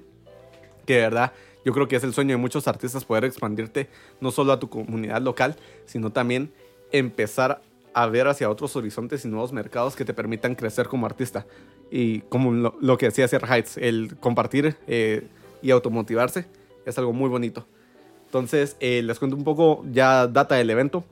Que 0.85 0.95
de 0.95 1.01
verdad 1.01 1.33
yo 1.65 1.73
creo 1.73 1.87
que 1.87 1.95
es 1.95 2.03
el 2.03 2.13
sueño 2.13 2.31
de 2.31 2.37
muchos 2.37 2.67
artistas 2.67 3.05
poder 3.05 3.25
expandirte 3.25 3.89
no 4.21 4.31
solo 4.31 4.53
a 4.53 4.59
tu 4.59 4.69
comunidad 4.69 5.21
local, 5.21 5.55
sino 5.85 6.11
también 6.11 6.51
empezar 6.91 7.61
a 7.93 8.07
ver 8.07 8.27
hacia 8.27 8.49
otros 8.49 8.75
horizontes 8.75 9.25
y 9.25 9.29
nuevos 9.29 9.51
mercados 9.51 9.95
que 9.95 10.05
te 10.05 10.13
permitan 10.13 10.53
crecer 10.55 10.87
como 10.87 11.05
artista. 11.05 11.47
Y 11.89 12.19
como 12.21 12.71
lo, 12.79 12.97
que 12.97 13.07
decía 13.07 13.27
Sierra 13.27 13.55
Heights, 13.55 13.77
el 13.77 14.17
compartir 14.19 14.75
eh, 14.85 15.27
y 15.61 15.71
automotivarse 15.71 16.45
es 16.85 16.97
algo 16.97 17.13
muy 17.13 17.29
bonito. 17.29 17.65
Entonces, 18.25 18.75
eh, 18.79 19.01
les 19.01 19.17
cuento 19.17 19.37
un 19.37 19.43
poco 19.43 19.83
ya 19.91 20.27
data 20.27 20.55
del 20.55 20.69
evento. 20.69 21.03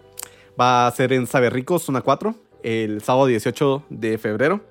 Va 0.60 0.86
a 0.86 0.92
ser 0.92 1.14
en 1.14 1.26
Sabe 1.26 1.50
Rico, 1.50 1.80
zona 1.80 2.02
4, 2.02 2.36
el 2.64 3.02
sábado 3.02 3.28
18 3.28 3.86
de 3.90 4.18
febrero. 4.18 4.62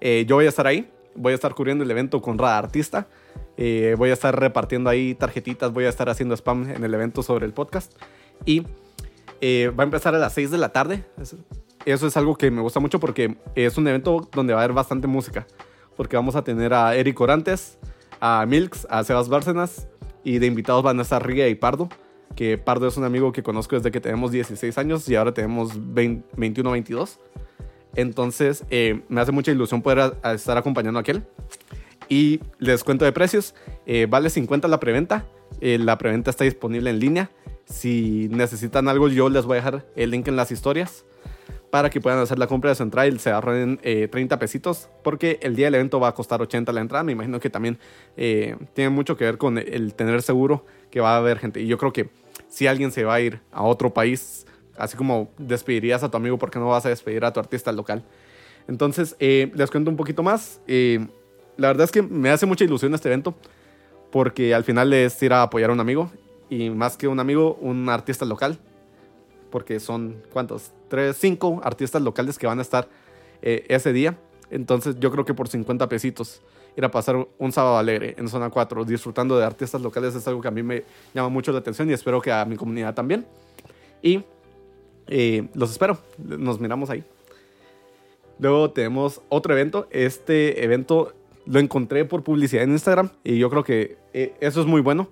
Eh, 0.00 0.24
yo 0.26 0.36
voy 0.36 0.46
a 0.46 0.48
estar 0.48 0.66
ahí, 0.66 0.90
voy 1.14 1.32
a 1.32 1.34
estar 1.34 1.54
cubriendo 1.54 1.84
el 1.84 1.90
evento 1.90 2.22
con 2.22 2.38
Rada 2.38 2.58
Artista. 2.58 3.06
Voy 3.56 4.10
a 4.10 4.12
estar 4.12 4.38
repartiendo 4.38 4.90
ahí 4.90 5.14
tarjetitas, 5.14 5.72
voy 5.72 5.84
a 5.84 5.88
estar 5.88 6.08
haciendo 6.08 6.34
spam 6.34 6.70
en 6.70 6.82
el 6.84 6.94
evento 6.94 7.22
sobre 7.22 7.46
el 7.46 7.52
podcast. 7.52 7.92
Y 8.44 8.64
eh, 9.40 9.72
va 9.78 9.84
a 9.84 9.86
empezar 9.86 10.14
a 10.14 10.18
las 10.18 10.34
6 10.34 10.50
de 10.50 10.58
la 10.58 10.70
tarde. 10.70 11.04
Eso 11.84 12.06
es 12.06 12.16
algo 12.16 12.36
que 12.36 12.50
me 12.50 12.60
gusta 12.60 12.80
mucho 12.80 13.00
porque 13.00 13.36
es 13.54 13.78
un 13.78 13.88
evento 13.88 14.28
donde 14.32 14.52
va 14.52 14.60
a 14.60 14.64
haber 14.64 14.74
bastante 14.74 15.06
música. 15.06 15.46
Porque 15.96 16.16
vamos 16.16 16.36
a 16.36 16.44
tener 16.44 16.74
a 16.74 16.94
Eric 16.94 17.20
Orantes, 17.20 17.78
a 18.20 18.44
Milks, 18.46 18.86
a 18.90 19.02
Sebas 19.04 19.28
Bárcenas 19.28 19.88
y 20.24 20.38
de 20.38 20.46
invitados 20.46 20.82
van 20.82 20.98
a 20.98 21.02
estar 21.02 21.26
Ria 21.26 21.48
y 21.48 21.54
Pardo. 21.54 21.88
que 22.36 22.58
Pardo 22.58 22.86
es 22.86 22.96
un 22.96 23.04
amigo 23.04 23.32
que 23.32 23.42
conozco 23.42 23.76
desde 23.76 23.90
que 23.90 24.00
tenemos 24.00 24.30
16 24.30 24.76
años 24.78 25.08
y 25.08 25.16
ahora 25.16 25.32
tenemos 25.32 25.72
21, 25.74 26.70
22. 26.70 27.18
Entonces 27.96 28.64
eh, 28.70 29.02
me 29.08 29.20
hace 29.20 29.32
mucha 29.32 29.50
ilusión 29.50 29.82
poder 29.82 30.14
estar 30.22 30.56
acompañando 30.56 30.98
a 30.98 31.00
aquel. 31.00 31.24
Y 32.10 32.40
les 32.58 32.82
cuento 32.82 33.04
de 33.06 33.12
precios. 33.12 33.54
Eh, 33.86 34.06
vale 34.10 34.28
50 34.28 34.66
la 34.66 34.80
preventa. 34.80 35.26
Eh, 35.60 35.78
la 35.78 35.96
preventa 35.96 36.30
está 36.30 36.44
disponible 36.44 36.90
en 36.90 36.98
línea. 36.98 37.30
Si 37.64 38.28
necesitan 38.32 38.88
algo, 38.88 39.08
yo 39.08 39.30
les 39.30 39.46
voy 39.46 39.54
a 39.54 39.56
dejar 39.56 39.86
el 39.94 40.10
link 40.10 40.26
en 40.26 40.34
las 40.34 40.50
historias 40.50 41.04
para 41.70 41.88
que 41.88 42.00
puedan 42.00 42.18
hacer 42.18 42.36
la 42.36 42.48
compra 42.48 42.70
de 42.70 42.74
su 42.74 42.82
entrada 42.82 43.06
y 43.06 43.16
se 43.20 43.30
ahorren 43.30 43.78
30 43.78 44.40
pesitos. 44.40 44.88
Porque 45.04 45.38
el 45.40 45.54
día 45.54 45.68
del 45.68 45.76
evento 45.76 46.00
va 46.00 46.08
a 46.08 46.14
costar 46.14 46.42
80 46.42 46.72
la 46.72 46.80
entrada. 46.80 47.04
Me 47.04 47.12
imagino 47.12 47.38
que 47.38 47.48
también 47.48 47.78
tiene 48.16 48.90
mucho 48.90 49.16
que 49.16 49.24
ver 49.24 49.38
con 49.38 49.56
el 49.56 49.94
tener 49.94 50.20
seguro 50.22 50.66
que 50.90 50.98
va 50.98 51.14
a 51.14 51.18
haber 51.18 51.38
gente. 51.38 51.60
Y 51.60 51.68
yo 51.68 51.78
creo 51.78 51.92
que 51.92 52.10
si 52.48 52.66
alguien 52.66 52.90
se 52.90 53.04
va 53.04 53.14
a 53.14 53.20
ir 53.20 53.40
a 53.52 53.62
otro 53.62 53.94
país, 53.94 54.46
así 54.76 54.96
como 54.96 55.30
despedirías 55.38 56.02
a 56.02 56.10
tu 56.10 56.16
amigo, 56.16 56.38
porque 56.38 56.58
no 56.58 56.66
vas 56.66 56.86
a 56.86 56.88
despedir 56.88 57.24
a 57.24 57.32
tu 57.32 57.38
artista 57.38 57.70
local? 57.70 58.04
Entonces, 58.66 59.14
les 59.20 59.70
cuento 59.70 59.92
un 59.92 59.96
poquito 59.96 60.24
más 60.24 60.60
la 61.60 61.68
verdad 61.68 61.84
es 61.84 61.92
que 61.92 62.00
me 62.00 62.30
hace 62.30 62.46
mucha 62.46 62.64
ilusión 62.64 62.94
este 62.94 63.08
evento 63.08 63.34
porque 64.10 64.54
al 64.54 64.64
final 64.64 64.92
es 64.94 65.22
ir 65.22 65.34
a 65.34 65.42
apoyar 65.42 65.68
a 65.68 65.72
un 65.74 65.80
amigo 65.80 66.10
y 66.48 66.70
más 66.70 66.96
que 66.96 67.06
un 67.06 67.20
amigo, 67.20 67.58
un 67.60 67.86
artista 67.90 68.24
local. 68.24 68.58
Porque 69.50 69.78
son, 69.78 70.22
¿cuántos? 70.32 70.72
Tres, 70.88 71.16
cinco 71.18 71.60
artistas 71.62 72.00
locales 72.00 72.38
que 72.38 72.46
van 72.46 72.58
a 72.60 72.62
estar 72.62 72.88
eh, 73.42 73.66
ese 73.68 73.92
día. 73.92 74.16
Entonces 74.50 74.96
yo 74.98 75.10
creo 75.12 75.24
que 75.26 75.34
por 75.34 75.48
50 75.48 75.86
pesitos 75.88 76.40
ir 76.76 76.84
a 76.84 76.90
pasar 76.90 77.28
un 77.38 77.52
sábado 77.52 77.76
alegre 77.76 78.14
en 78.16 78.28
zona 78.28 78.48
4 78.48 78.84
disfrutando 78.84 79.36
de 79.36 79.44
artistas 79.44 79.82
locales 79.82 80.14
es 80.14 80.26
algo 80.26 80.40
que 80.40 80.48
a 80.48 80.52
mí 80.52 80.62
me 80.62 80.84
llama 81.12 81.28
mucho 81.28 81.52
la 81.52 81.58
atención 81.58 81.90
y 81.90 81.92
espero 81.92 82.22
que 82.22 82.32
a 82.32 82.44
mi 82.46 82.56
comunidad 82.56 82.94
también. 82.94 83.26
Y 84.00 84.24
eh, 85.08 85.46
los 85.52 85.70
espero, 85.70 85.98
nos 86.16 86.58
miramos 86.58 86.88
ahí. 86.88 87.04
Luego 88.38 88.70
tenemos 88.70 89.20
otro 89.28 89.52
evento. 89.52 89.86
Este 89.90 90.64
evento 90.64 91.12
lo 91.50 91.58
encontré 91.58 92.04
por 92.04 92.22
publicidad 92.22 92.62
en 92.62 92.70
Instagram 92.70 93.10
y 93.24 93.38
yo 93.38 93.50
creo 93.50 93.64
que 93.64 93.98
eh, 94.12 94.34
eso 94.40 94.60
es 94.60 94.68
muy 94.68 94.80
bueno, 94.80 95.08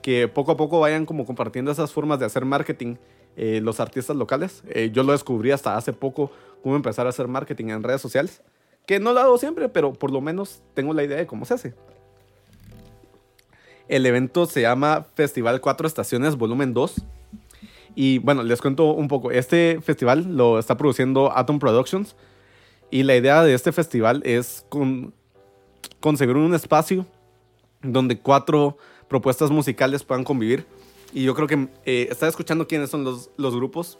que 0.00 0.26
poco 0.26 0.52
a 0.52 0.56
poco 0.56 0.80
vayan 0.80 1.04
como 1.04 1.26
compartiendo 1.26 1.70
esas 1.70 1.92
formas 1.92 2.18
de 2.18 2.24
hacer 2.24 2.46
marketing 2.46 2.96
eh, 3.36 3.60
los 3.62 3.78
artistas 3.78 4.16
locales. 4.16 4.62
Eh, 4.70 4.90
yo 4.90 5.02
lo 5.02 5.12
descubrí 5.12 5.50
hasta 5.50 5.76
hace 5.76 5.92
poco 5.92 6.30
cómo 6.62 6.76
empezar 6.76 7.06
a 7.06 7.10
hacer 7.10 7.28
marketing 7.28 7.66
en 7.66 7.82
redes 7.82 8.00
sociales, 8.00 8.40
que 8.86 9.00
no 9.00 9.12
lo 9.12 9.20
hago 9.20 9.36
siempre, 9.36 9.68
pero 9.68 9.92
por 9.92 10.10
lo 10.10 10.22
menos 10.22 10.62
tengo 10.72 10.94
la 10.94 11.04
idea 11.04 11.18
de 11.18 11.26
cómo 11.26 11.44
se 11.44 11.54
hace. 11.54 11.74
El 13.86 14.06
evento 14.06 14.46
se 14.46 14.62
llama 14.62 15.04
Festival 15.14 15.60
Cuatro 15.60 15.86
Estaciones 15.86 16.36
Volumen 16.36 16.72
2. 16.72 17.04
Y 17.94 18.16
bueno, 18.18 18.42
les 18.42 18.62
cuento 18.62 18.92
un 18.92 19.08
poco. 19.08 19.30
Este 19.30 19.78
festival 19.82 20.38
lo 20.38 20.58
está 20.58 20.78
produciendo 20.78 21.36
Atom 21.36 21.58
Productions. 21.58 22.16
Y 22.90 23.02
la 23.02 23.14
idea 23.14 23.42
de 23.42 23.52
este 23.52 23.72
festival 23.72 24.22
es 24.24 24.64
con, 24.70 25.12
conseguir 26.02 26.36
un 26.36 26.54
espacio 26.54 27.06
donde 27.82 28.18
cuatro 28.18 28.76
propuestas 29.08 29.50
musicales 29.50 30.04
puedan 30.04 30.24
convivir. 30.24 30.66
Y 31.14 31.24
yo 31.24 31.34
creo 31.34 31.46
que 31.46 31.68
eh, 31.86 32.08
estaba 32.10 32.28
escuchando 32.28 32.66
quiénes 32.66 32.90
son 32.90 33.04
los, 33.04 33.30
los, 33.36 33.54
grupos 33.54 33.98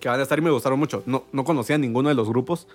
que 0.00 0.08
van 0.08 0.20
a 0.20 0.22
estar 0.22 0.38
y 0.38 0.42
me 0.42 0.50
gustaron 0.50 0.78
mucho. 0.78 1.02
No, 1.06 1.24
no 1.32 1.44
conocía 1.44 1.78
ninguno 1.78 2.08
de 2.08 2.14
los 2.14 2.28
grupos, 2.28 2.66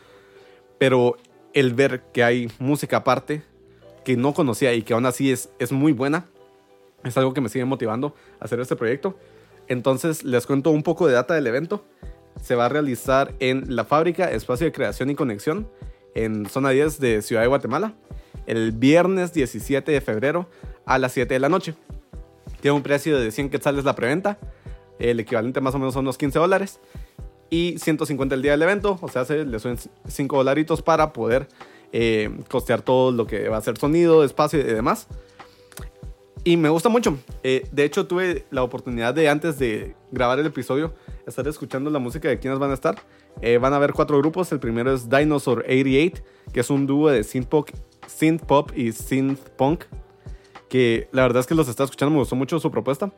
pero 0.77 1.17
el 1.53 1.73
ver 1.73 2.03
que 2.13 2.23
hay 2.23 2.51
música 2.59 2.97
aparte 2.97 3.43
que 4.03 4.15
no 4.15 4.33
conocía 4.33 4.73
y 4.73 4.83
que 4.83 4.93
aún 4.93 5.05
así 5.05 5.31
es, 5.31 5.49
es 5.59 5.71
muy 5.71 5.91
buena, 5.91 6.25
es 7.03 7.17
algo 7.17 7.33
que 7.33 7.41
me 7.41 7.49
sigue 7.49 7.65
motivando 7.65 8.15
a 8.39 8.45
hacer 8.45 8.59
este 8.59 8.75
proyecto. 8.75 9.17
Entonces 9.67 10.23
les 10.23 10.45
cuento 10.45 10.71
un 10.71 10.83
poco 10.83 11.07
de 11.07 11.13
data 11.13 11.33
del 11.33 11.47
evento. 11.47 11.83
Se 12.41 12.55
va 12.55 12.65
a 12.65 12.69
realizar 12.69 13.33
en 13.39 13.75
la 13.75 13.85
fábrica 13.85 14.31
Espacio 14.31 14.65
de 14.65 14.71
Creación 14.71 15.09
y 15.09 15.15
Conexión 15.15 15.69
en 16.15 16.47
zona 16.47 16.69
10 16.69 16.99
de 16.99 17.21
Ciudad 17.21 17.41
de 17.41 17.47
Guatemala 17.47 17.95
el 18.49 18.71
viernes 18.71 19.31
17 19.33 19.91
de 19.91 20.01
febrero 20.01 20.49
a 20.85 20.97
las 20.97 21.13
7 21.13 21.33
de 21.33 21.39
la 21.39 21.49
noche. 21.49 21.75
Tiene 22.61 22.75
un 22.75 22.83
precio 22.83 23.19
de 23.19 23.31
100 23.31 23.49
quetzales 23.49 23.85
la 23.85 23.95
preventa, 23.95 24.39
el 24.97 25.19
equivalente 25.19 25.61
más 25.61 25.75
o 25.75 25.79
menos 25.79 25.93
son 25.93 26.05
unos 26.05 26.17
15 26.17 26.39
dólares, 26.39 26.79
y 27.49 27.77
150 27.77 28.35
el 28.35 28.41
día 28.41 28.51
del 28.51 28.61
evento, 28.63 28.97
o 29.01 29.07
sea, 29.07 29.23
se 29.23 29.45
le 29.45 29.59
suben 29.59 29.77
5 30.07 30.37
dolaritos 30.37 30.81
para 30.81 31.13
poder 31.13 31.47
eh, 31.91 32.29
costear 32.49 32.81
todo 32.81 33.11
lo 33.11 33.25
que 33.25 33.49
va 33.49 33.57
a 33.57 33.61
ser 33.61 33.77
sonido, 33.77 34.23
espacio 34.23 34.59
y 34.59 34.63
demás. 34.63 35.07
Y 36.43 36.57
me 36.57 36.69
gusta 36.69 36.89
mucho. 36.89 37.17
Eh, 37.43 37.67
de 37.71 37.83
hecho, 37.83 38.07
tuve 38.07 38.45
la 38.49 38.63
oportunidad 38.63 39.13
de 39.13 39.29
antes 39.29 39.59
de 39.59 39.95
grabar 40.11 40.39
el 40.39 40.45
episodio 40.45 40.93
estar 41.29 41.47
escuchando 41.47 41.89
la 41.89 41.99
música 41.99 42.27
de 42.27 42.39
quienes 42.39 42.59
van 42.59 42.71
a 42.71 42.73
estar. 42.73 42.95
Eh, 43.41 43.57
van 43.57 43.73
a 43.73 43.77
haber 43.77 43.93
cuatro 43.93 44.17
grupos. 44.17 44.51
El 44.51 44.59
primero 44.59 44.93
es 44.93 45.09
Dinosaur 45.09 45.59
88, 45.59 46.23
que 46.51 46.59
es 46.59 46.69
un 46.69 46.85
dúo 46.85 47.09
de 47.09 47.23
synth 47.23 47.47
pop, 47.47 47.69
synth 48.09 48.43
pop 48.45 48.71
y 48.75 48.91
synth 48.91 49.49
punk, 49.55 49.83
que 50.67 51.07
la 51.11 51.21
verdad 51.23 51.41
es 51.41 51.47
que 51.47 51.55
los 51.55 51.69
está 51.69 51.83
escuchando, 51.83 52.11
me 52.11 52.19
gustó 52.19 52.35
mucho 52.35 52.59
su 52.59 52.71
propuesta. 52.71 53.11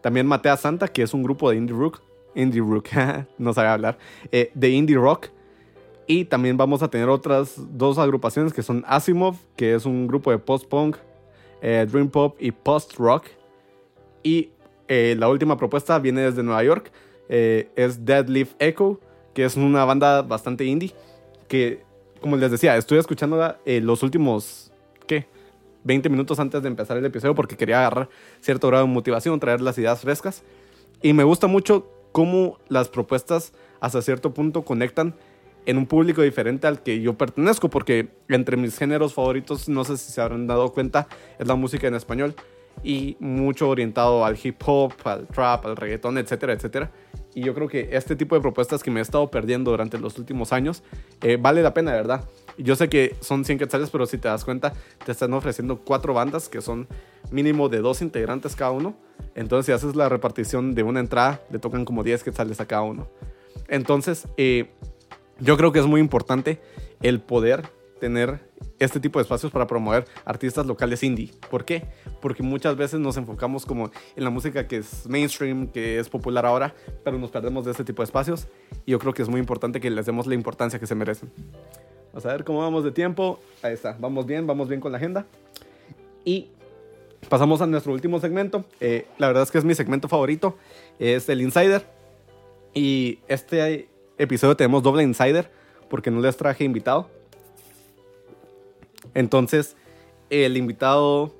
También 0.00 0.26
Matea 0.26 0.56
Santa, 0.56 0.88
que 0.88 1.02
es 1.02 1.14
un 1.14 1.22
grupo 1.22 1.50
de 1.50 1.56
indie 1.56 1.74
rock, 1.74 2.02
indie 2.34 2.60
rock, 2.60 2.88
no 3.38 3.52
sabe 3.52 3.68
hablar, 3.68 3.98
eh, 4.30 4.50
de 4.54 4.70
indie 4.70 4.96
rock. 4.96 5.28
Y 6.06 6.26
también 6.26 6.58
vamos 6.58 6.82
a 6.82 6.88
tener 6.88 7.08
otras 7.08 7.54
dos 7.56 7.96
agrupaciones 7.96 8.52
que 8.52 8.62
son 8.62 8.84
Asimov, 8.86 9.36
que 9.56 9.74
es 9.74 9.86
un 9.86 10.06
grupo 10.06 10.30
de 10.30 10.38
post-punk, 10.38 10.98
eh, 11.62 11.86
dream 11.90 12.10
pop 12.10 12.36
y 12.38 12.50
post-rock. 12.52 13.24
Y 14.22 14.50
eh, 14.86 15.16
la 15.18 15.28
última 15.28 15.56
propuesta 15.56 15.98
viene 15.98 16.20
desde 16.20 16.42
Nueva 16.42 16.62
York, 16.62 16.92
es 17.26 18.04
Dead 18.04 18.28
Leaf 18.28 18.52
Echo, 18.58 19.00
que 19.32 19.46
es 19.46 19.56
una 19.56 19.86
banda 19.86 20.20
bastante 20.20 20.66
indie, 20.66 20.92
que 21.48 21.82
como 22.24 22.38
les 22.38 22.50
decía, 22.50 22.74
estoy 22.78 22.96
escuchando 22.96 23.54
eh, 23.66 23.82
los 23.82 24.02
últimos, 24.02 24.72
¿qué? 25.06 25.26
20 25.82 26.08
minutos 26.08 26.40
antes 26.40 26.62
de 26.62 26.68
empezar 26.68 26.96
el 26.96 27.04
episodio 27.04 27.34
porque 27.34 27.54
quería 27.54 27.80
agarrar 27.80 28.08
cierto 28.40 28.68
grado 28.68 28.86
de 28.86 28.90
motivación, 28.90 29.38
traer 29.38 29.60
las 29.60 29.76
ideas 29.76 30.00
frescas. 30.00 30.42
Y 31.02 31.12
me 31.12 31.22
gusta 31.22 31.48
mucho 31.48 31.86
cómo 32.12 32.58
las 32.68 32.88
propuestas 32.88 33.52
hasta 33.78 34.00
cierto 34.00 34.32
punto 34.32 34.64
conectan 34.64 35.14
en 35.66 35.76
un 35.76 35.84
público 35.84 36.22
diferente 36.22 36.66
al 36.66 36.82
que 36.82 36.98
yo 37.02 37.12
pertenezco, 37.12 37.68
porque 37.68 38.08
entre 38.30 38.56
mis 38.56 38.78
géneros 38.78 39.12
favoritos, 39.12 39.68
no 39.68 39.84
sé 39.84 39.98
si 39.98 40.10
se 40.10 40.22
habrán 40.22 40.46
dado 40.46 40.72
cuenta, 40.72 41.08
es 41.38 41.46
la 41.46 41.56
música 41.56 41.88
en 41.88 41.94
español 41.94 42.34
y 42.82 43.16
mucho 43.20 43.68
orientado 43.68 44.24
al 44.24 44.38
hip 44.42 44.60
hop, 44.66 44.92
al 45.04 45.26
trap, 45.26 45.66
al 45.66 45.76
reggaetón, 45.76 46.18
etcétera, 46.18 46.52
etcétera. 46.52 46.90
Y 47.34 47.42
yo 47.42 47.54
creo 47.54 47.68
que 47.68 47.88
este 47.92 48.14
tipo 48.14 48.36
de 48.36 48.40
propuestas 48.40 48.82
que 48.82 48.90
me 48.90 49.00
he 49.00 49.02
estado 49.02 49.30
perdiendo 49.30 49.72
durante 49.72 49.98
los 49.98 50.18
últimos 50.18 50.52
años 50.52 50.82
eh, 51.20 51.36
vale 51.40 51.62
la 51.62 51.74
pena, 51.74 51.92
verdad. 51.92 52.24
Yo 52.56 52.76
sé 52.76 52.88
que 52.88 53.16
son 53.20 53.44
100 53.44 53.58
quetzales, 53.58 53.90
pero 53.90 54.06
si 54.06 54.18
te 54.18 54.28
das 54.28 54.44
cuenta, 54.44 54.72
te 55.04 55.10
están 55.10 55.32
ofreciendo 55.32 55.80
cuatro 55.80 56.14
bandas 56.14 56.48
que 56.48 56.60
son 56.60 56.86
mínimo 57.32 57.68
de 57.68 57.78
dos 57.78 58.02
integrantes 58.02 58.54
cada 58.54 58.70
uno. 58.70 58.94
Entonces, 59.34 59.66
si 59.66 59.72
haces 59.72 59.96
la 59.96 60.08
repartición 60.08 60.74
de 60.74 60.84
una 60.84 61.00
entrada, 61.00 61.40
le 61.50 61.58
tocan 61.58 61.84
como 61.84 62.04
10 62.04 62.22
quetzales 62.22 62.60
a 62.60 62.66
cada 62.66 62.82
uno. 62.82 63.08
Entonces, 63.68 64.28
eh, 64.36 64.70
yo 65.40 65.56
creo 65.56 65.72
que 65.72 65.80
es 65.80 65.86
muy 65.86 66.00
importante 66.00 66.60
el 67.02 67.20
poder 67.20 67.64
tener 68.00 68.40
este 68.78 69.00
tipo 69.00 69.18
de 69.18 69.22
espacios 69.22 69.52
para 69.52 69.66
promover 69.66 70.04
artistas 70.24 70.66
locales 70.66 71.02
indie. 71.02 71.30
¿Por 71.50 71.64
qué? 71.64 71.84
Porque 72.20 72.42
muchas 72.42 72.76
veces 72.76 73.00
nos 73.00 73.16
enfocamos 73.16 73.64
como 73.64 73.90
en 74.16 74.24
la 74.24 74.30
música 74.30 74.66
que 74.66 74.78
es 74.78 75.06
mainstream, 75.08 75.68
que 75.68 75.98
es 75.98 76.08
popular 76.08 76.46
ahora, 76.46 76.74
pero 77.04 77.18
nos 77.18 77.30
perdemos 77.30 77.64
de 77.64 77.70
este 77.70 77.84
tipo 77.84 78.02
de 78.02 78.04
espacios 78.04 78.48
y 78.84 78.92
yo 78.92 78.98
creo 78.98 79.14
que 79.14 79.22
es 79.22 79.28
muy 79.28 79.40
importante 79.40 79.80
que 79.80 79.90
les 79.90 80.06
demos 80.06 80.26
la 80.26 80.34
importancia 80.34 80.78
que 80.78 80.86
se 80.86 80.94
merecen. 80.94 81.30
Vamos 82.12 82.26
a 82.26 82.32
ver 82.32 82.44
cómo 82.44 82.60
vamos 82.60 82.84
de 82.84 82.92
tiempo. 82.92 83.40
Ahí 83.62 83.72
está, 83.72 83.96
vamos 83.98 84.26
bien, 84.26 84.46
vamos 84.46 84.68
bien 84.68 84.80
con 84.80 84.92
la 84.92 84.98
agenda. 84.98 85.26
Y 86.24 86.48
pasamos 87.28 87.60
a 87.60 87.66
nuestro 87.66 87.92
último 87.92 88.20
segmento. 88.20 88.64
Eh, 88.80 89.06
la 89.18 89.28
verdad 89.28 89.42
es 89.42 89.50
que 89.50 89.58
es 89.58 89.64
mi 89.64 89.74
segmento 89.74 90.08
favorito, 90.08 90.56
es 90.98 91.28
el 91.28 91.40
Insider. 91.40 91.84
Y 92.72 93.20
este 93.28 93.88
episodio 94.18 94.56
tenemos 94.56 94.82
doble 94.82 95.02
Insider 95.02 95.50
porque 95.88 96.10
no 96.10 96.20
les 96.20 96.36
traje 96.36 96.64
invitado 96.64 97.08
entonces, 99.14 99.76
el 100.30 100.56
invitado 100.56 101.32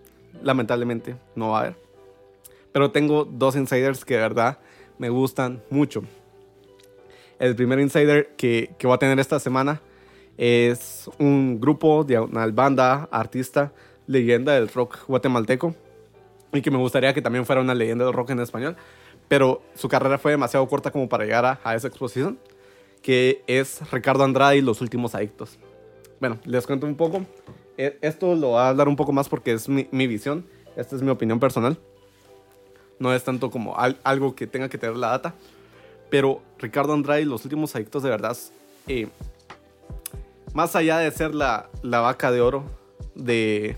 lamentablemente 0.43 1.17
no 1.35 1.51
va 1.51 1.59
a 1.59 1.61
haber. 1.63 1.77
Pero 2.73 2.91
tengo 2.91 3.25
dos 3.25 3.57
insiders 3.57 4.05
que 4.05 4.15
de 4.15 4.21
verdad 4.21 4.59
me 4.99 5.09
gustan 5.09 5.63
mucho. 5.71 6.03
El 7.39 7.57
primer 7.57 7.81
insider 7.81 8.35
que, 8.37 8.75
que 8.79 8.87
voy 8.87 8.95
a 8.95 8.99
tener 8.99 9.19
esta 9.19 9.39
semana 9.41 9.81
es 10.37 11.09
un 11.19 11.61
grupo 11.61 12.05
una 12.31 12.47
banda, 12.49 13.09
artista, 13.11 13.73
leyenda 14.07 14.55
del 14.55 14.69
rock 14.69 15.07
guatemalteco. 15.07 15.75
Y 16.53 16.63
que 16.63 16.71
me 16.71 16.79
gustaría 16.79 17.13
que 17.13 17.23
también 17.23 17.45
fuera 17.45 17.61
una 17.61 17.75
leyenda 17.75 18.05
del 18.05 18.15
rock 18.15 18.31
en 18.31 18.41
español. 18.41 18.77
Pero 19.27 19.63
su 19.75 19.89
carrera 19.89 20.19
fue 20.19 20.33
demasiado 20.33 20.67
corta 20.69 20.91
como 20.91 21.09
para 21.09 21.25
llegar 21.25 21.45
a, 21.45 21.61
a 21.65 21.75
esa 21.75 21.89
exposición. 21.89 22.39
Que 23.03 23.43
es 23.47 23.81
Ricardo 23.91 24.25
Andrade 24.25 24.59
y 24.59 24.61
los 24.63 24.81
últimos 24.81 25.15
adictos. 25.15 25.59
Bueno, 26.21 26.39
les 26.45 26.67
cuento 26.67 26.87
un 26.87 26.97
poco. 26.97 27.27
E, 27.77 27.99
esto 28.01 28.35
lo 28.35 28.49
voy 28.49 28.59
a 28.59 28.69
hablar 28.69 28.89
un 28.89 28.97
poco 28.97 29.13
más 29.13 29.29
porque 29.29 29.53
es 29.53 29.69
mi, 29.69 30.07
visión. 30.07 30.47
Esta 30.77 30.97
es 30.97 31.03
mi 31.03 31.11
opinión 31.11 31.41
personal. 31.41 31.79
no 32.99 33.13
es 33.13 33.25
tanto 33.25 33.51
como 33.51 33.77
algo 33.79 34.35
que 34.35 34.47
tenga 34.47 34.69
que 34.69 34.79
tener 34.79 34.97
la 34.97 35.09
data. 35.09 35.35
Pero 36.11 36.43
Ricardo 36.59 36.93
Andrade, 36.93 37.25
los 37.25 37.45
últimos 37.45 37.75
adictos 37.75 38.03
de 38.03 38.11
verdad, 38.11 38.37
eh, 38.87 39.09
más 40.53 40.77
allá 40.77 40.99
de 40.99 41.11
ser 41.11 41.35
la, 41.35 41.69
la 41.83 42.01
vaca 42.01 42.31
de 42.31 42.41
oro 42.41 42.65
de 43.15 43.77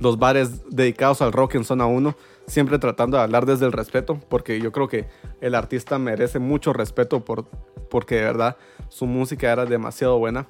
los 0.00 0.18
bares 0.18 0.68
dedicados 0.70 1.22
al 1.22 1.32
rock 1.32 1.54
en 1.54 1.64
zona 1.64 1.86
1, 1.86 2.16
siempre 2.46 2.78
tratando 2.78 3.16
de 3.16 3.22
hablar 3.22 3.46
desde 3.46 3.66
el 3.66 3.72
respeto, 3.72 4.20
porque 4.28 4.60
yo 4.60 4.72
creo 4.72 4.88
que 4.88 5.06
el 5.40 5.54
artista 5.54 5.98
merece 5.98 6.38
mucho 6.38 6.72
respeto 6.72 7.24
por, 7.24 7.46
porque 7.88 8.16
de 8.16 8.22
verdad 8.22 8.56
su 8.88 9.06
música 9.06 9.52
era 9.52 9.66
demasiado 9.66 10.18
buena. 10.18 10.46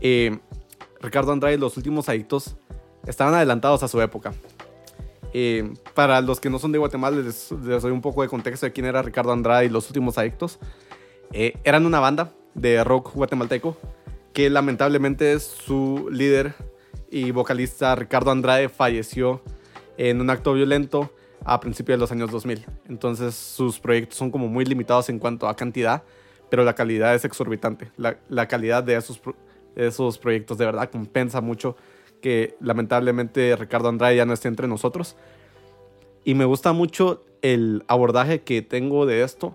Eh, 0.00 0.38
Ricardo 1.00 1.32
Andrade, 1.32 1.58
los 1.58 1.76
últimos 1.76 2.08
adictos, 2.08 2.56
estaban 3.06 3.34
adelantados 3.34 3.82
a 3.82 3.88
su 3.88 4.00
época. 4.00 4.32
Eh, 5.32 5.72
para 5.94 6.20
los 6.20 6.40
que 6.40 6.48
no 6.48 6.58
son 6.58 6.72
de 6.72 6.78
Guatemala, 6.78 7.18
les, 7.18 7.48
doy 7.50 7.90
un 7.90 8.00
poco 8.00 8.22
de 8.22 8.28
contexto 8.28 8.66
de 8.66 8.72
quién 8.72 8.86
era 8.86 9.02
Ricardo 9.02 9.32
Andrade 9.32 9.66
y 9.66 9.68
los 9.68 9.86
últimos 9.88 10.18
adictos. 10.18 10.58
Eh, 11.32 11.58
eran 11.64 11.86
una 11.86 12.00
banda 12.00 12.32
de 12.54 12.82
rock 12.84 13.12
guatemalteco 13.14 13.76
que 14.32 14.48
lamentablemente 14.50 15.38
su 15.40 16.08
líder 16.10 16.54
y 17.10 17.30
vocalista 17.30 17.94
Ricardo 17.94 18.30
Andrade 18.30 18.68
falleció 18.68 19.42
en 19.98 20.20
un 20.20 20.30
acto 20.30 20.52
violento 20.54 21.12
a 21.44 21.60
principios 21.60 21.96
de 21.96 22.00
los 22.00 22.12
años 22.12 22.30
2000. 22.30 22.66
Entonces 22.88 23.34
sus 23.34 23.78
proyectos 23.78 24.18
son 24.18 24.30
como 24.30 24.48
muy 24.48 24.64
limitados 24.64 25.08
en 25.08 25.18
cuanto 25.18 25.48
a 25.48 25.56
cantidad, 25.56 26.02
pero 26.50 26.64
la 26.64 26.74
calidad 26.74 27.14
es 27.14 27.24
exorbitante. 27.24 27.90
La, 27.96 28.18
la 28.28 28.46
calidad 28.48 28.82
de 28.82 28.96
esos, 28.96 29.20
esos 29.76 30.18
proyectos 30.18 30.58
de 30.58 30.66
verdad 30.66 30.90
compensa 30.90 31.40
mucho 31.40 31.76
que 32.20 32.56
lamentablemente 32.60 33.54
Ricardo 33.56 33.88
Andrade 33.88 34.16
ya 34.16 34.26
no 34.26 34.32
esté 34.32 34.48
entre 34.48 34.66
nosotros. 34.66 35.16
Y 36.24 36.34
me 36.34 36.44
gusta 36.44 36.72
mucho 36.72 37.24
el 37.42 37.84
abordaje 37.86 38.42
que 38.42 38.62
tengo 38.62 39.06
de 39.06 39.22
esto, 39.22 39.54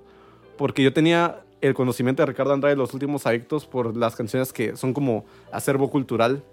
porque 0.58 0.84
yo 0.84 0.94
tenía 0.94 1.42
el 1.60 1.74
conocimiento 1.74 2.22
de 2.22 2.28
Ricardo 2.28 2.54
Andrade 2.54 2.76
los 2.76 2.94
últimos 2.94 3.26
adictos 3.26 3.66
por 3.66 3.98
las 3.98 4.16
canciones 4.16 4.54
que 4.54 4.78
son 4.78 4.94
como 4.94 5.26
acervo 5.52 5.90
cultural 5.90 6.44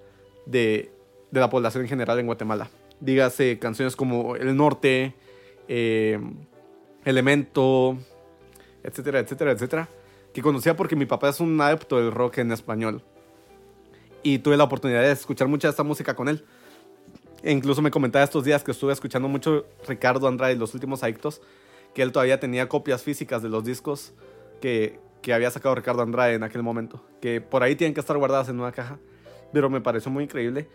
de, 0.45 0.91
de 1.31 1.41
la 1.41 1.51
población 1.51 1.85
en 1.85 1.89
general 1.89 2.19
en 2.19 2.27
Guatemala. 2.27 2.69
Dígase 3.01 3.59
canciones 3.59 3.95
como 3.95 4.35
El 4.35 4.57
Norte, 4.57 5.15
eh, 5.69 6.19
Elemento, 7.05 7.97
etcétera, 8.83 9.21
etcétera, 9.21 9.53
etcétera, 9.53 9.89
que 10.35 10.43
conocía 10.43 10.77
porque 10.77 10.97
mi 10.97 11.07
papá 11.07 11.29
es 11.29 11.41
un 11.41 11.61
adepto 11.61 11.97
del 11.97 12.11
rock 12.11 12.39
en 12.39 12.53
español. 12.53 13.03
Y 14.29 14.41
tuve 14.41 14.59
la 14.59 14.65
oportunidad 14.65 15.01
de 15.01 15.11
escuchar 15.11 15.49
mucha 15.49 15.69
de 15.69 15.71
esta 15.71 15.83
música 15.85 16.15
con 16.15 16.29
él. 16.29 16.45
E 17.43 17.51
incluso 17.51 17.81
me 17.81 17.91
comentaba 17.91 18.23
estos 18.23 18.45
días 18.45 18.63
que 18.63 18.73
estuve 18.73 18.93
escuchando 18.93 19.27
mucho 19.27 19.65
Ricardo 19.87 20.29
Andrade, 20.29 20.55
los 20.55 20.75
últimos 20.75 21.03
adictos, 21.03 21.41
que 21.95 22.03
él 22.03 22.13
todavía 22.13 22.39
tenía 22.39 22.69
copias 22.69 23.03
físicas 23.03 23.43
de 23.43 23.49
los 23.49 23.65
discos 23.65 24.13
que, 24.61 25.01
que 25.23 25.33
había 25.33 25.51
sacado 25.51 25.75
Ricardo 25.77 26.03
Andrade 26.03 26.35
en 26.35 26.43
aquel 26.43 26.63
momento, 26.63 27.03
que 27.23 27.41
por 27.41 27.63
ahí 27.63 27.75
tienen 27.75 27.95
que 27.95 28.01
estar 28.01 28.19
guardadas 28.19 28.51
en 28.51 28.61
una 28.61 28.71
caja. 28.71 28.99
Pero 29.51 29.71
me 29.71 29.81
pareció 29.81 30.11
muy 30.11 30.25
increíble 30.25 30.69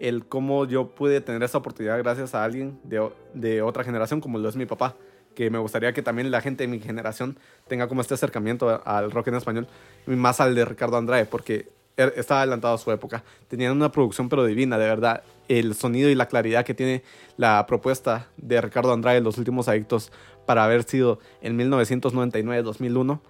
el 0.00 0.24
cómo 0.24 0.64
yo 0.64 0.94
pude 0.94 1.20
tener 1.20 1.42
esa 1.42 1.58
oportunidad 1.58 1.98
gracias 1.98 2.34
a 2.34 2.42
alguien 2.42 2.80
de, 2.84 3.06
de, 3.34 3.60
otra 3.60 3.84
generación 3.84 4.22
como 4.22 4.38
lo 4.38 4.48
es 4.48 4.56
mi 4.56 4.64
papá, 4.64 4.96
que 5.34 5.50
me 5.50 5.58
gustaría 5.58 5.92
que 5.92 6.00
también 6.00 6.30
la 6.30 6.40
gente 6.40 6.64
de 6.64 6.68
mi 6.68 6.80
generación 6.80 7.38
tenga 7.68 7.86
como 7.86 8.00
este 8.00 8.14
acercamiento 8.14 8.80
al 8.86 9.10
rock 9.10 9.28
en 9.28 9.34
español 9.34 9.66
y 10.06 10.12
más 10.12 10.40
al 10.40 10.54
de 10.54 10.64
Ricardo 10.64 10.96
Andrade, 10.96 11.26
porque 11.26 11.68
estaba 11.96 12.40
adelantado 12.42 12.74
a 12.74 12.78
su 12.78 12.90
época. 12.90 13.24
Tenían 13.48 13.72
una 13.72 13.90
producción 13.90 14.28
pero 14.28 14.44
divina, 14.44 14.78
de 14.78 14.86
verdad. 14.86 15.22
El 15.48 15.74
sonido 15.74 16.08
y 16.08 16.14
la 16.14 16.26
claridad 16.26 16.64
que 16.64 16.74
tiene 16.74 17.02
la 17.36 17.66
propuesta 17.66 18.28
de 18.36 18.60
Ricardo 18.60 18.92
Andrade, 18.92 19.20
Los 19.20 19.38
Últimos 19.38 19.68
Adictos, 19.68 20.10
para 20.46 20.64
haber 20.64 20.84
sido 20.84 21.18
en 21.40 21.58
1999-2001 21.58 23.20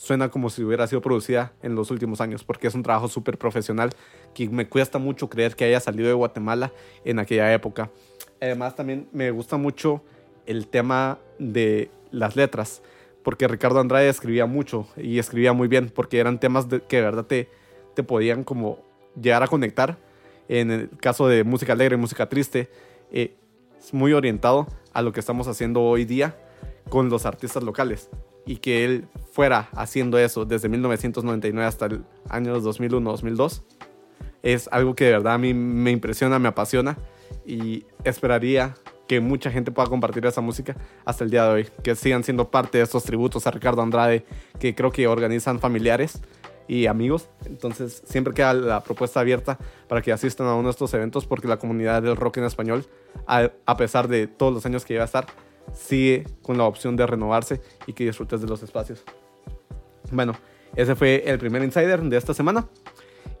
suena 0.00 0.30
como 0.30 0.48
si 0.48 0.64
hubiera 0.64 0.86
sido 0.86 1.02
producida 1.02 1.52
en 1.62 1.74
los 1.74 1.90
últimos 1.90 2.22
años, 2.22 2.42
porque 2.42 2.68
es 2.68 2.74
un 2.74 2.82
trabajo 2.82 3.06
súper 3.06 3.36
profesional 3.36 3.90
que 4.32 4.48
me 4.48 4.66
cuesta 4.66 4.98
mucho 4.98 5.28
creer 5.28 5.54
que 5.54 5.66
haya 5.66 5.78
salido 5.78 6.08
de 6.08 6.14
Guatemala 6.14 6.72
en 7.04 7.18
aquella 7.18 7.52
época. 7.52 7.90
Además 8.40 8.74
también 8.74 9.08
me 9.12 9.30
gusta 9.30 9.58
mucho 9.58 10.02
el 10.46 10.68
tema 10.68 11.18
de 11.38 11.90
las 12.10 12.34
letras, 12.34 12.80
porque 13.22 13.46
Ricardo 13.46 13.78
Andrade 13.78 14.08
escribía 14.08 14.46
mucho 14.46 14.88
y 14.96 15.18
escribía 15.18 15.52
muy 15.52 15.68
bien, 15.68 15.92
porque 15.94 16.18
eran 16.18 16.40
temas 16.40 16.66
que 16.88 16.96
de 16.96 17.02
verdad 17.02 17.26
te, 17.26 17.50
te 17.94 18.02
podían 18.02 18.44
como 18.44 18.78
llegar 19.20 19.42
a 19.42 19.48
conectar. 19.48 19.98
En 20.48 20.70
el 20.70 20.90
caso 20.90 21.28
de 21.28 21.44
música 21.44 21.72
alegre 21.72 21.96
y 21.96 21.98
música 21.98 22.28
triste, 22.28 22.70
eh, 23.12 23.36
es 23.78 23.94
muy 23.94 24.12
orientado 24.12 24.66
a 24.92 25.02
lo 25.02 25.12
que 25.12 25.20
estamos 25.20 25.46
haciendo 25.48 25.82
hoy 25.82 26.04
día 26.04 26.36
con 26.88 27.08
los 27.08 27.26
artistas 27.26 27.62
locales. 27.62 28.10
Y 28.46 28.56
que 28.56 28.84
él 28.84 29.06
fuera 29.32 29.68
haciendo 29.72 30.18
eso 30.18 30.44
desde 30.44 30.68
1999 30.68 31.66
hasta 31.66 31.86
el 31.86 32.04
año 32.28 32.60
2001-2002 32.60 33.62
es 34.42 34.68
algo 34.72 34.94
que 34.94 35.04
de 35.04 35.12
verdad 35.12 35.34
a 35.34 35.38
mí 35.38 35.54
me 35.54 35.90
impresiona, 35.90 36.38
me 36.38 36.48
apasiona. 36.48 36.96
Y 37.46 37.84
esperaría 38.04 38.74
que 39.06 39.20
mucha 39.20 39.50
gente 39.50 39.72
pueda 39.72 39.88
compartir 39.88 40.24
esa 40.26 40.40
música 40.40 40.76
hasta 41.04 41.24
el 41.24 41.30
día 41.30 41.44
de 41.44 41.50
hoy, 41.50 41.68
que 41.82 41.96
sigan 41.96 42.22
siendo 42.22 42.50
parte 42.50 42.78
de 42.78 42.84
estos 42.84 43.02
tributos 43.04 43.46
a 43.46 43.50
Ricardo 43.50 43.82
Andrade 43.82 44.24
que 44.60 44.74
creo 44.74 44.92
que 44.92 45.08
organizan 45.08 45.58
familiares 45.58 46.20
y 46.68 46.86
amigos. 46.86 47.28
Entonces 47.46 48.02
siempre 48.06 48.34
queda 48.34 48.54
la 48.54 48.82
propuesta 48.82 49.20
abierta 49.20 49.58
para 49.88 50.02
que 50.02 50.12
asistan 50.12 50.46
a 50.46 50.54
uno 50.54 50.68
de 50.68 50.72
estos 50.72 50.92
eventos 50.94 51.26
porque 51.26 51.48
la 51.48 51.58
comunidad 51.58 52.02
del 52.02 52.16
rock 52.16 52.38
en 52.38 52.44
español, 52.44 52.86
a, 53.26 53.76
pesar 53.76 54.08
de 54.08 54.26
todos 54.26 54.52
los 54.52 54.66
años 54.66 54.84
que 54.84 54.94
lleva 54.94 55.04
a 55.04 55.06
estar, 55.06 55.26
sigue 55.74 56.24
con 56.42 56.58
la 56.58 56.64
opción 56.64 56.96
de 56.96 57.06
renovarse 57.06 57.60
y 57.86 57.92
que 57.92 58.04
disfrutes 58.04 58.40
de 58.40 58.46
los 58.46 58.62
espacios. 58.62 59.02
Bueno, 60.10 60.34
ese 60.76 60.94
fue 60.94 61.24
el 61.26 61.38
primer 61.38 61.62
insider 61.62 62.00
de 62.02 62.16
esta 62.16 62.34
semana. 62.34 62.66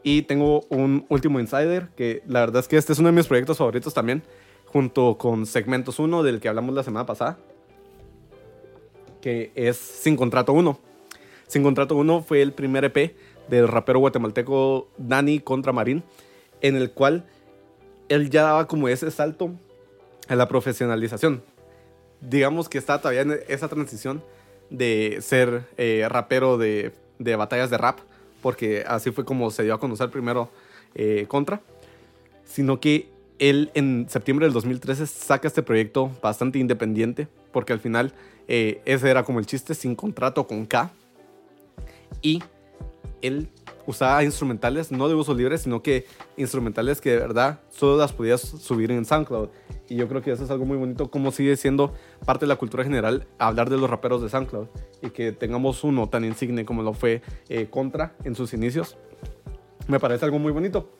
Y 0.02 0.22
tengo 0.22 0.62
un 0.70 1.04
último 1.08 1.40
insider 1.40 1.90
que 1.96 2.22
la 2.26 2.40
verdad 2.40 2.60
es 2.60 2.68
que 2.68 2.76
este 2.76 2.92
es 2.92 2.98
uno 2.98 3.08
de 3.08 3.12
mis 3.12 3.26
proyectos 3.26 3.58
favoritos 3.58 3.92
también, 3.92 4.22
junto 4.66 5.18
con 5.18 5.46
Segmentos 5.46 5.98
1 5.98 6.22
del 6.22 6.40
que 6.40 6.48
hablamos 6.48 6.74
la 6.74 6.82
semana 6.82 7.06
pasada, 7.06 7.38
que 9.20 9.52
es 9.54 9.76
Sin 9.76 10.16
Contrato 10.16 10.52
1. 10.52 10.89
Sin 11.50 11.64
Contrato 11.64 11.96
1 11.96 12.22
fue 12.22 12.42
el 12.42 12.52
primer 12.52 12.84
EP 12.84 13.16
del 13.48 13.66
rapero 13.66 13.98
guatemalteco 13.98 14.86
Dani 14.98 15.40
contra 15.40 15.72
Marín, 15.72 16.04
en 16.60 16.76
el 16.76 16.92
cual 16.92 17.24
él 18.08 18.30
ya 18.30 18.44
daba 18.44 18.68
como 18.68 18.86
ese 18.86 19.10
salto 19.10 19.50
a 20.28 20.36
la 20.36 20.46
profesionalización. 20.46 21.42
Digamos 22.20 22.68
que 22.68 22.78
está 22.78 22.98
todavía 23.00 23.22
en 23.22 23.40
esa 23.48 23.66
transición 23.66 24.22
de 24.70 25.18
ser 25.22 25.64
eh, 25.76 26.06
rapero 26.08 26.56
de, 26.56 26.92
de, 27.18 27.34
batallas 27.34 27.68
de 27.68 27.78
rap, 27.78 27.98
porque 28.42 28.84
así 28.86 29.10
fue 29.10 29.24
como 29.24 29.50
se 29.50 29.64
dio 29.64 29.74
a 29.74 29.80
conocer 29.80 30.08
primero 30.08 30.50
eh, 30.94 31.24
Contra, 31.26 31.62
sino 32.44 32.78
que 32.78 33.08
él 33.40 33.72
en 33.74 34.06
septiembre 34.08 34.46
del 34.46 34.52
2013 34.52 35.04
saca 35.04 35.48
este 35.48 35.64
proyecto 35.64 36.12
bastante 36.22 36.60
independiente, 36.60 37.26
porque 37.50 37.72
al 37.72 37.80
final 37.80 38.12
eh, 38.46 38.80
ese 38.84 39.10
era 39.10 39.24
como 39.24 39.40
el 39.40 39.46
chiste, 39.46 39.74
sin 39.74 39.96
contrato 39.96 40.46
con 40.46 40.64
K, 40.64 40.92
y 42.22 42.42
él 43.22 43.48
usaba 43.86 44.22
instrumentales 44.24 44.90
no 44.92 45.08
de 45.08 45.14
uso 45.14 45.34
libre, 45.34 45.58
sino 45.58 45.82
que 45.82 46.06
instrumentales 46.36 47.00
que 47.00 47.10
de 47.10 47.18
verdad 47.18 47.60
solo 47.70 47.96
las 47.96 48.12
podías 48.12 48.40
subir 48.40 48.90
en 48.90 49.04
SoundCloud. 49.04 49.48
Y 49.88 49.96
yo 49.96 50.08
creo 50.08 50.22
que 50.22 50.30
eso 50.30 50.44
es 50.44 50.50
algo 50.50 50.64
muy 50.64 50.76
bonito, 50.76 51.10
como 51.10 51.32
sigue 51.32 51.56
siendo 51.56 51.92
parte 52.24 52.44
de 52.44 52.48
la 52.48 52.56
cultura 52.56 52.84
general 52.84 53.26
hablar 53.38 53.68
de 53.68 53.76
los 53.76 53.90
raperos 53.90 54.22
de 54.22 54.28
SoundCloud 54.28 54.68
y 55.02 55.10
que 55.10 55.32
tengamos 55.32 55.82
uno 55.84 56.08
tan 56.08 56.24
insigne 56.24 56.64
como 56.64 56.82
lo 56.82 56.92
fue 56.92 57.22
eh, 57.48 57.66
Contra 57.68 58.14
en 58.24 58.34
sus 58.34 58.54
inicios. 58.54 58.96
Me 59.88 59.98
parece 59.98 60.24
algo 60.24 60.38
muy 60.38 60.52
bonito. 60.52 60.90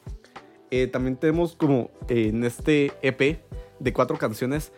Eh, 0.71 0.87
también 0.87 1.17
tenemos 1.17 1.55
como 1.55 1.91
eh, 2.09 2.29
en 2.29 2.45
este 2.45 2.93
EP 3.03 3.41
de 3.79 3.93
cuatro 3.93 4.17
canciones 4.19 4.73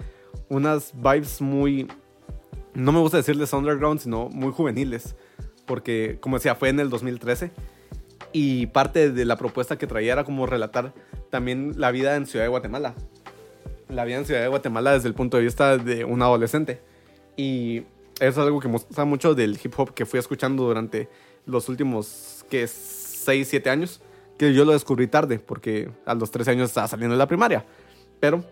unas 0.49 0.92
vibes 0.95 1.40
muy, 1.40 1.88
no 2.75 2.92
me 2.92 3.01
gusta 3.01 3.18
decirles 3.18 3.53
underground, 3.53 4.01
sino 4.01 4.29
muy 4.29 4.53
juveniles. 4.53 5.16
Porque, 5.66 6.18
como 6.20 6.37
decía, 6.37 6.55
fue 6.55 6.68
en 6.68 6.81
el 6.81 6.90
2013 6.90 7.51
y 8.33 8.66
parte 8.66 9.11
de 9.11 9.25
la 9.25 9.37
propuesta 9.37 9.77
que 9.77 9.87
traía 9.87 10.12
era 10.12 10.25
como 10.25 10.46
relatar 10.46 10.92
también 11.31 11.75
la 11.77 11.90
vida 11.90 12.16
en 12.16 12.27
Ciudad 12.27 12.44
de 12.44 12.48
Guatemala. 12.48 12.94
La 13.88 14.05
vida 14.05 14.18
en 14.18 14.27
Ciudad 14.27 14.40
de 14.40 14.48
Guatemala 14.48 14.92
desde 14.92 15.09
el 15.09 15.14
punto 15.14 15.37
de 15.37 15.44
vista 15.44 15.77
de 15.77 16.05
un 16.05 16.22
adolescente. 16.22 16.81
Y 17.37 17.85
es 18.20 18.38
algo 18.38 18.61
que 18.61 18.68
gusta 18.68 19.05
mucho 19.05 19.35
del 19.35 19.59
hip 19.62 19.75
hop 19.77 19.94
que 19.94 20.07
fui 20.07 20.18
escuchando 20.18 20.64
durante 20.64 21.09
los 21.46 21.68
últimos, 21.68 22.44
que 22.48 22.66
6, 22.66 23.48
7 23.48 23.70
años. 23.70 24.01
Que 24.38 24.55
yo 24.55 24.64
lo 24.64 24.72
descubrí 24.72 25.07
tarde, 25.07 25.38
porque 25.38 25.90
a 26.07 26.14
los 26.14 26.31
13 26.31 26.53
años 26.53 26.70
estaba 26.70 26.88
saliendo 26.88 27.14
de 27.14 27.18
la 27.18 27.29
primaria. 27.29 27.64
Pero 28.18 28.44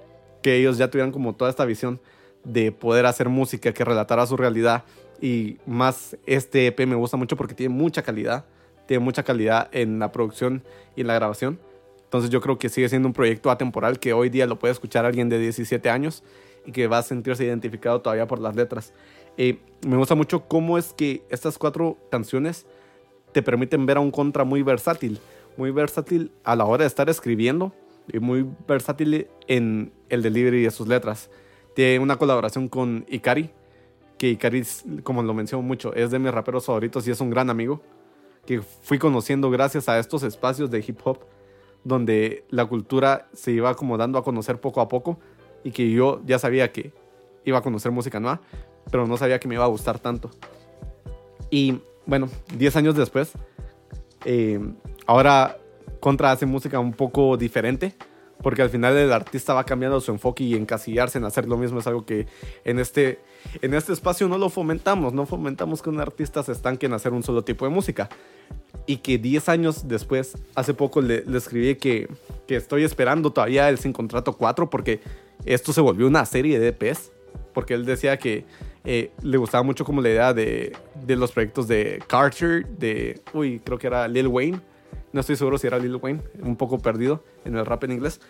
que 0.42 0.56
ellos 0.56 0.78
ya 0.78 0.90
tuvieran 0.90 1.10
como 1.10 1.34
toda 1.34 1.50
esta 1.50 1.64
visión 1.64 2.00
de 2.44 2.72
poder 2.72 3.06
hacer 3.06 3.28
música 3.28 3.72
que 3.72 3.84
relatara 3.84 4.26
su 4.26 4.36
realidad. 4.36 4.84
Y 5.20 5.58
más 5.66 6.16
este 6.26 6.66
EP 6.66 6.80
me 6.86 6.94
gusta 6.96 7.16
mucho 7.16 7.36
porque 7.36 7.54
tiene 7.54 7.74
mucha 7.74 8.02
calidad 8.02 8.44
tiene 8.90 9.04
mucha 9.04 9.22
calidad 9.22 9.68
en 9.70 10.00
la 10.00 10.10
producción 10.10 10.64
y 10.96 11.02
en 11.02 11.06
la 11.06 11.14
grabación. 11.14 11.60
Entonces 12.02 12.28
yo 12.28 12.40
creo 12.40 12.58
que 12.58 12.68
sigue 12.68 12.88
siendo 12.88 13.06
un 13.06 13.14
proyecto 13.14 13.48
atemporal 13.52 14.00
que 14.00 14.12
hoy 14.12 14.30
día 14.30 14.48
lo 14.48 14.58
puede 14.58 14.72
escuchar 14.72 15.04
alguien 15.04 15.28
de 15.28 15.38
17 15.38 15.88
años 15.88 16.24
y 16.66 16.72
que 16.72 16.88
va 16.88 16.98
a 16.98 17.02
sentirse 17.04 17.44
identificado 17.44 18.00
todavía 18.00 18.26
por 18.26 18.40
las 18.40 18.56
letras. 18.56 18.92
Eh, 19.36 19.60
me 19.86 19.96
gusta 19.96 20.16
mucho 20.16 20.48
cómo 20.48 20.76
es 20.76 20.92
que 20.92 21.22
estas 21.30 21.56
cuatro 21.56 21.98
canciones 22.10 22.66
te 23.30 23.44
permiten 23.44 23.86
ver 23.86 23.98
a 23.98 24.00
un 24.00 24.10
contra 24.10 24.42
muy 24.42 24.62
versátil, 24.62 25.20
muy 25.56 25.70
versátil 25.70 26.32
a 26.42 26.56
la 26.56 26.64
hora 26.64 26.82
de 26.82 26.88
estar 26.88 27.08
escribiendo 27.08 27.72
y 28.12 28.18
muy 28.18 28.44
versátil 28.66 29.28
en 29.46 29.92
el 30.08 30.22
delivery 30.22 30.64
de 30.64 30.70
sus 30.72 30.88
letras. 30.88 31.30
Tiene 31.74 31.98
una 31.98 32.16
colaboración 32.16 32.68
con 32.68 33.06
Ikari, 33.08 33.50
que 34.18 34.30
Ikari, 34.30 34.62
como 35.02 35.22
lo 35.22 35.34
menciono 35.34 35.62
mucho, 35.62 35.94
es 35.94 36.10
de 36.10 36.18
mis 36.18 36.32
raperos 36.32 36.66
favoritos 36.66 37.06
y 37.06 37.10
es 37.10 37.20
un 37.20 37.30
gran 37.30 37.50
amigo 37.50 37.80
que 38.46 38.60
fui 38.62 38.98
conociendo 38.98 39.50
gracias 39.50 39.88
a 39.88 39.98
estos 39.98 40.22
espacios 40.22 40.70
de 40.70 40.84
hip 40.86 40.98
hop 41.04 41.18
donde 41.84 42.44
la 42.50 42.66
cultura 42.66 43.28
se 43.32 43.52
iba 43.52 43.74
como 43.74 43.96
dando 43.96 44.18
a 44.18 44.24
conocer 44.24 44.60
poco 44.60 44.80
a 44.80 44.88
poco 44.88 45.18
y 45.64 45.70
que 45.70 45.90
yo 45.90 46.20
ya 46.26 46.38
sabía 46.38 46.72
que 46.72 46.92
iba 47.44 47.58
a 47.58 47.62
conocer 47.62 47.92
música 47.92 48.20
nueva, 48.20 48.40
pero 48.90 49.06
no 49.06 49.16
sabía 49.16 49.38
que 49.38 49.48
me 49.48 49.54
iba 49.54 49.64
a 49.64 49.68
gustar 49.68 49.98
tanto. 49.98 50.30
Y 51.50 51.80
bueno, 52.06 52.28
10 52.56 52.76
años 52.76 52.96
después, 52.96 53.32
eh, 54.24 54.60
ahora 55.06 55.56
Contra 56.00 56.32
hace 56.32 56.46
música 56.46 56.80
un 56.80 56.94
poco 56.94 57.36
diferente, 57.36 57.94
porque 58.42 58.62
al 58.62 58.70
final 58.70 58.96
el 58.96 59.12
artista 59.12 59.54
va 59.54 59.64
cambiando 59.64 60.00
su 60.00 60.10
enfoque 60.10 60.44
y 60.44 60.54
encasillarse 60.54 61.18
en 61.18 61.24
hacer 61.24 61.46
lo 61.46 61.56
mismo 61.56 61.80
es 61.80 61.86
algo 61.86 62.04
que 62.04 62.26
en 62.64 62.78
este, 62.78 63.20
en 63.60 63.74
este 63.74 63.92
espacio 63.92 64.28
no 64.28 64.38
lo 64.38 64.48
fomentamos, 64.48 65.12
no 65.12 65.26
fomentamos 65.26 65.82
que 65.82 65.90
un 65.90 66.00
artista 66.00 66.42
se 66.42 66.52
estanque 66.52 66.86
en 66.86 66.94
hacer 66.94 67.12
un 67.12 67.22
solo 67.22 67.42
tipo 67.42 67.64
de 67.64 67.70
música. 67.70 68.08
Y 68.86 68.98
que 68.98 69.18
10 69.18 69.48
años 69.48 69.88
después, 69.88 70.36
hace 70.54 70.74
poco 70.74 71.00
le, 71.00 71.24
le 71.24 71.38
escribí 71.38 71.76
que, 71.76 72.08
que, 72.46 72.56
estoy 72.56 72.84
esperando 72.84 73.32
todavía 73.32 73.68
el 73.68 73.78
Sin 73.78 73.92
Contrato 73.92 74.32
4 74.32 74.70
porque 74.70 75.00
esto 75.44 75.72
se 75.72 75.80
volvió 75.80 76.06
una 76.06 76.24
serie 76.24 76.58
de 76.58 76.68
EPs, 76.68 77.12
porque 77.52 77.74
él 77.74 77.84
decía 77.84 78.18
que 78.18 78.44
eh, 78.84 79.10
le 79.22 79.36
gustaba 79.36 79.62
mucho 79.62 79.84
como 79.84 80.00
la 80.00 80.08
idea 80.08 80.32
de, 80.32 80.72
de 81.04 81.16
los 81.16 81.32
proyectos 81.32 81.68
de 81.68 82.02
Carter, 82.06 82.66
de, 82.66 83.20
uy, 83.34 83.60
creo 83.62 83.78
que 83.78 83.86
era 83.86 84.08
Lil 84.08 84.28
Wayne, 84.28 84.60
no 85.12 85.20
estoy 85.20 85.36
seguro 85.36 85.58
si 85.58 85.66
era 85.66 85.78
Lil 85.78 85.96
Wayne, 85.96 86.22
un 86.42 86.56
poco 86.56 86.78
perdido 86.78 87.22
en 87.44 87.56
el 87.56 87.66
rap 87.66 87.84
en 87.84 87.92
inglés, 87.92 88.20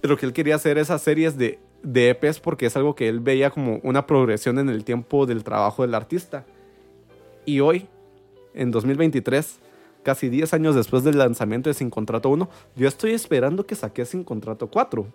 pero 0.00 0.16
que 0.16 0.26
él 0.26 0.32
quería 0.32 0.56
hacer 0.56 0.78
esas 0.78 1.02
series 1.02 1.38
de, 1.38 1.58
de 1.82 2.10
EPs 2.10 2.40
porque 2.40 2.66
es 2.66 2.76
algo 2.76 2.94
que 2.94 3.08
él 3.08 3.20
veía 3.20 3.50
como 3.50 3.80
una 3.82 4.06
progresión 4.06 4.58
en 4.58 4.68
el 4.68 4.84
tiempo 4.84 5.26
del 5.26 5.44
trabajo 5.44 5.82
del 5.82 5.94
artista. 5.94 6.44
Y 7.44 7.60
hoy, 7.60 7.86
en 8.54 8.70
2023, 8.70 9.58
casi 10.02 10.28
10 10.28 10.54
años 10.54 10.74
después 10.74 11.04
del 11.04 11.18
lanzamiento 11.18 11.70
de 11.70 11.74
Sin 11.74 11.90
Contrato 11.90 12.28
1, 12.28 12.48
yo 12.76 12.88
estoy 12.88 13.12
esperando 13.12 13.66
que 13.66 13.74
saque 13.74 14.04
Sin 14.04 14.24
Contrato 14.24 14.68
4. 14.68 15.06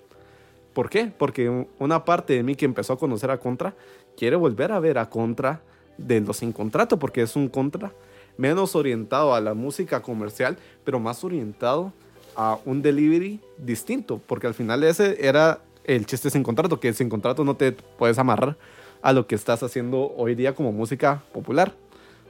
¿Por 0.74 0.90
qué? 0.90 1.12
Porque 1.16 1.68
una 1.78 2.04
parte 2.04 2.34
de 2.34 2.44
mí 2.44 2.56
que 2.56 2.66
empezó 2.66 2.94
a 2.94 2.98
conocer 2.98 3.30
a 3.30 3.40
Contra 3.40 3.76
quiere 4.18 4.36
volver 4.36 4.72
a 4.72 4.80
ver 4.80 4.98
a 4.98 5.10
Contra 5.10 5.62
de 5.98 6.22
los 6.22 6.38
Sin 6.38 6.52
Contrato, 6.52 6.98
porque 6.98 7.22
es 7.22 7.36
un 7.36 7.48
Contra 7.48 7.94
menos 8.38 8.76
orientado 8.76 9.34
a 9.34 9.42
la 9.42 9.54
música 9.54 10.02
comercial, 10.02 10.58
pero 10.84 11.00
más 11.00 11.24
orientado 11.24 11.94
a 12.36 12.58
un 12.66 12.82
delivery 12.82 13.40
distinto, 13.58 14.20
porque 14.26 14.48
al 14.48 14.54
final 14.54 14.84
ese 14.84 15.26
era 15.26 15.62
el 15.84 16.06
chiste 16.06 16.30
sin 16.30 16.44
contrato, 16.44 16.80
que 16.80 16.94
sin 16.94 17.10
contrato 17.10 17.44
no 17.44 17.56
te 17.56 17.72
puedes 17.72 18.18
amarrar 18.18 18.58
a 19.02 19.14
lo 19.14 19.28
que 19.28 19.36
estás 19.36 19.62
haciendo 19.64 20.14
hoy 20.16 20.34
día 20.34 20.56
como 20.56 20.72
música 20.72 21.24
popular, 21.34 21.74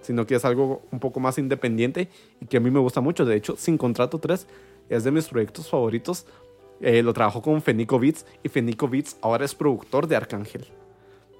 sino 0.01 0.25
que 0.25 0.35
es 0.35 0.43
algo 0.43 0.81
un 0.91 0.99
poco 0.99 1.19
más 1.19 1.37
independiente 1.37 2.09
y 2.41 2.47
que 2.47 2.57
a 2.57 2.59
mí 2.59 2.71
me 2.71 2.79
gusta 2.79 2.99
mucho. 2.99 3.25
De 3.25 3.35
hecho, 3.35 3.55
Sin 3.55 3.77
Contrato 3.77 4.19
3 4.19 4.47
es 4.89 5.03
de 5.03 5.11
mis 5.11 5.27
proyectos 5.27 5.69
favoritos. 5.69 6.25
Eh, 6.81 7.01
lo 7.03 7.13
trabajo 7.13 7.41
con 7.41 7.61
Fenico 7.61 7.99
Beats 7.99 8.25
y 8.43 8.49
Fenico 8.49 8.87
Beats 8.87 9.17
ahora 9.21 9.45
es 9.45 9.55
productor 9.55 10.07
de 10.07 10.15
Arcángel, 10.15 10.65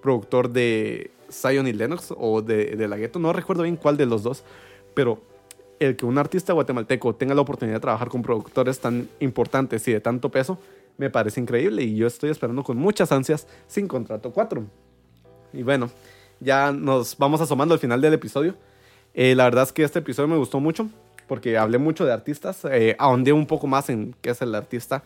productor 0.02 0.50
de 0.50 1.12
Zion 1.34 1.68
y 1.68 1.74
Lennox 1.74 2.14
o 2.16 2.42
de, 2.42 2.76
de 2.76 2.88
La 2.88 2.98
Ghetto, 2.98 3.20
no 3.20 3.34
recuerdo 3.34 3.64
bien 3.64 3.76
cuál 3.76 3.98
de 3.98 4.06
los 4.06 4.24
dos, 4.24 4.44
pero 4.94 5.22
el 5.80 5.96
que 5.96 6.06
un 6.06 6.18
artista 6.18 6.54
guatemalteco 6.54 7.16
tenga 7.16 7.34
la 7.34 7.42
oportunidad 7.42 7.78
de 7.78 7.82
trabajar 7.82 8.10
con 8.10 8.22
productores 8.22 8.80
tan 8.80 9.10
importantes 9.20 9.88
y 9.88 9.94
de 9.94 10.00
tanto 10.00 10.30
peso, 10.30 10.58
me 10.98 11.10
parece 11.10 11.42
increíble 11.42 11.84
y 11.84 11.96
yo 11.96 12.08
estoy 12.08 12.30
esperando 12.30 12.64
con 12.64 12.78
muchas 12.78 13.12
ansias 13.12 13.48
sin 13.68 13.88
contrato 13.88 14.32
4. 14.32 14.64
Y 15.54 15.64
bueno, 15.64 15.90
ya 16.40 16.72
nos 16.72 17.18
vamos 17.18 17.42
asomando 17.42 17.74
al 17.74 17.80
final 17.80 18.02
del 18.02 18.14
episodio. 18.14 18.56
Eh, 19.14 19.36
la 19.36 19.46
verdad 19.46 19.64
es 19.64 19.74
que 19.74 19.84
este 19.84 20.00
episodio 20.00 20.28
me 20.28 20.38
gustó 20.38 20.60
mucho 20.60 20.90
porque 21.28 21.58
hablé 21.58 21.78
mucho 21.78 22.06
de 22.06 22.12
artistas, 22.12 22.66
eh, 22.66 22.96
ahondé 23.00 23.34
un 23.34 23.46
poco 23.48 23.68
más 23.68 23.90
en 23.90 24.16
qué 24.22 24.32
es 24.32 24.42
el 24.42 24.54
artista 24.54 25.04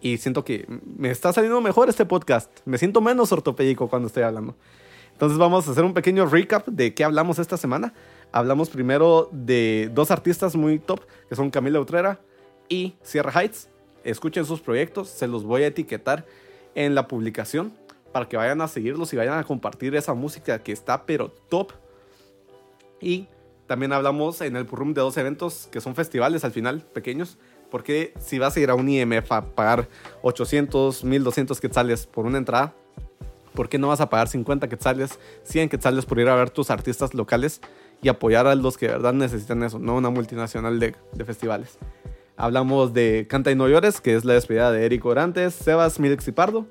y 0.00 0.18
siento 0.18 0.44
que 0.44 0.66
me 0.84 1.10
está 1.10 1.32
saliendo 1.32 1.60
mejor 1.60 1.88
este 1.88 2.04
podcast. 2.04 2.50
Me 2.64 2.78
siento 2.78 3.00
menos 3.00 3.30
ortopédico 3.32 3.88
cuando 3.88 4.08
estoy 4.08 4.24
hablando. 4.24 4.56
Entonces 5.22 5.38
vamos 5.38 5.68
a 5.68 5.70
hacer 5.70 5.84
un 5.84 5.94
pequeño 5.94 6.26
recap 6.26 6.66
de 6.66 6.94
qué 6.94 7.04
hablamos 7.04 7.38
esta 7.38 7.56
semana. 7.56 7.94
Hablamos 8.32 8.70
primero 8.70 9.28
de 9.30 9.88
dos 9.94 10.10
artistas 10.10 10.56
muy 10.56 10.80
top, 10.80 10.98
que 11.28 11.36
son 11.36 11.48
Camila 11.48 11.78
Utrera 11.78 12.18
y 12.68 12.96
Sierra 13.02 13.30
Heights. 13.30 13.68
Escuchen 14.02 14.44
sus 14.44 14.60
proyectos, 14.60 15.08
se 15.08 15.28
los 15.28 15.44
voy 15.44 15.62
a 15.62 15.68
etiquetar 15.68 16.26
en 16.74 16.96
la 16.96 17.06
publicación 17.06 17.72
para 18.10 18.28
que 18.28 18.36
vayan 18.36 18.62
a 18.62 18.66
seguirlos 18.66 19.12
y 19.12 19.16
vayan 19.16 19.38
a 19.38 19.44
compartir 19.44 19.94
esa 19.94 20.12
música 20.12 20.58
que 20.58 20.72
está 20.72 21.06
pero 21.06 21.28
top. 21.48 21.70
Y 23.00 23.28
también 23.68 23.92
hablamos 23.92 24.40
en 24.40 24.56
el 24.56 24.66
Purrum 24.66 24.92
de 24.92 25.02
dos 25.02 25.16
eventos 25.18 25.68
que 25.70 25.80
son 25.80 25.94
festivales 25.94 26.42
al 26.42 26.50
final, 26.50 26.80
pequeños. 26.80 27.38
Porque 27.70 28.12
si 28.18 28.40
vas 28.40 28.56
a 28.56 28.60
ir 28.60 28.70
a 28.70 28.74
un 28.74 28.88
IMF 28.88 29.30
a 29.30 29.54
pagar 29.54 29.88
800, 30.22 31.04
1200 31.04 31.60
quetzales 31.60 32.08
por 32.08 32.26
una 32.26 32.38
entrada, 32.38 32.74
¿por 33.54 33.68
qué 33.68 33.78
no 33.78 33.88
vas 33.88 34.00
a 34.00 34.10
pagar 34.10 34.28
50 34.28 34.68
quetzales, 34.68 35.18
100 35.44 35.68
quetzales 35.68 36.06
por 36.06 36.18
ir 36.18 36.28
a 36.28 36.34
ver 36.34 36.50
tus 36.50 36.70
artistas 36.70 37.14
locales 37.14 37.60
y 38.02 38.08
apoyar 38.08 38.46
a 38.46 38.54
los 38.54 38.76
que 38.76 38.88
verdad 38.88 39.12
necesitan 39.12 39.62
eso, 39.62 39.78
no 39.78 39.96
una 39.96 40.10
multinacional 40.10 40.78
de, 40.78 40.94
festivales? 41.24 41.78
Hablamos 42.36 42.92
de 42.92 43.26
Canta 43.28 43.50
y 43.50 43.54
No 43.54 43.68
Llores, 43.68 44.00
que 44.00 44.14
es 44.14 44.24
la 44.24 44.34
despedida 44.34 44.72
de 44.72 44.84
Eric 44.84 45.04
Orantes, 45.04 45.54
Sebas, 45.54 46.00
Milix 46.00 46.26
y 46.28 46.32
Pardo. 46.32 46.66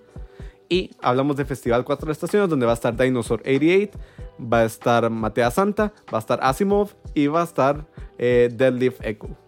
Y 0.67 0.91
hablamos 1.01 1.35
de 1.35 1.45
Festival 1.45 1.83
4 1.83 2.11
Estaciones, 2.11 2.49
donde 2.49 2.65
va 2.65 2.71
a 2.71 2.75
estar 2.75 2.95
Dinosaur 2.95 3.41
88, 3.41 3.97
va 4.41 4.59
a 4.59 4.65
estar 4.65 5.09
Matea 5.09 5.51
Santa, 5.51 5.93
va 6.11 6.17
a 6.17 6.19
estar 6.19 6.39
Asimov 6.41 6.91
y 7.13 7.27
va 7.27 7.41
a 7.41 7.43
estar 7.43 7.85
eh, 8.17 8.49
Deadlift 8.51 9.05
Echo. 9.05 9.40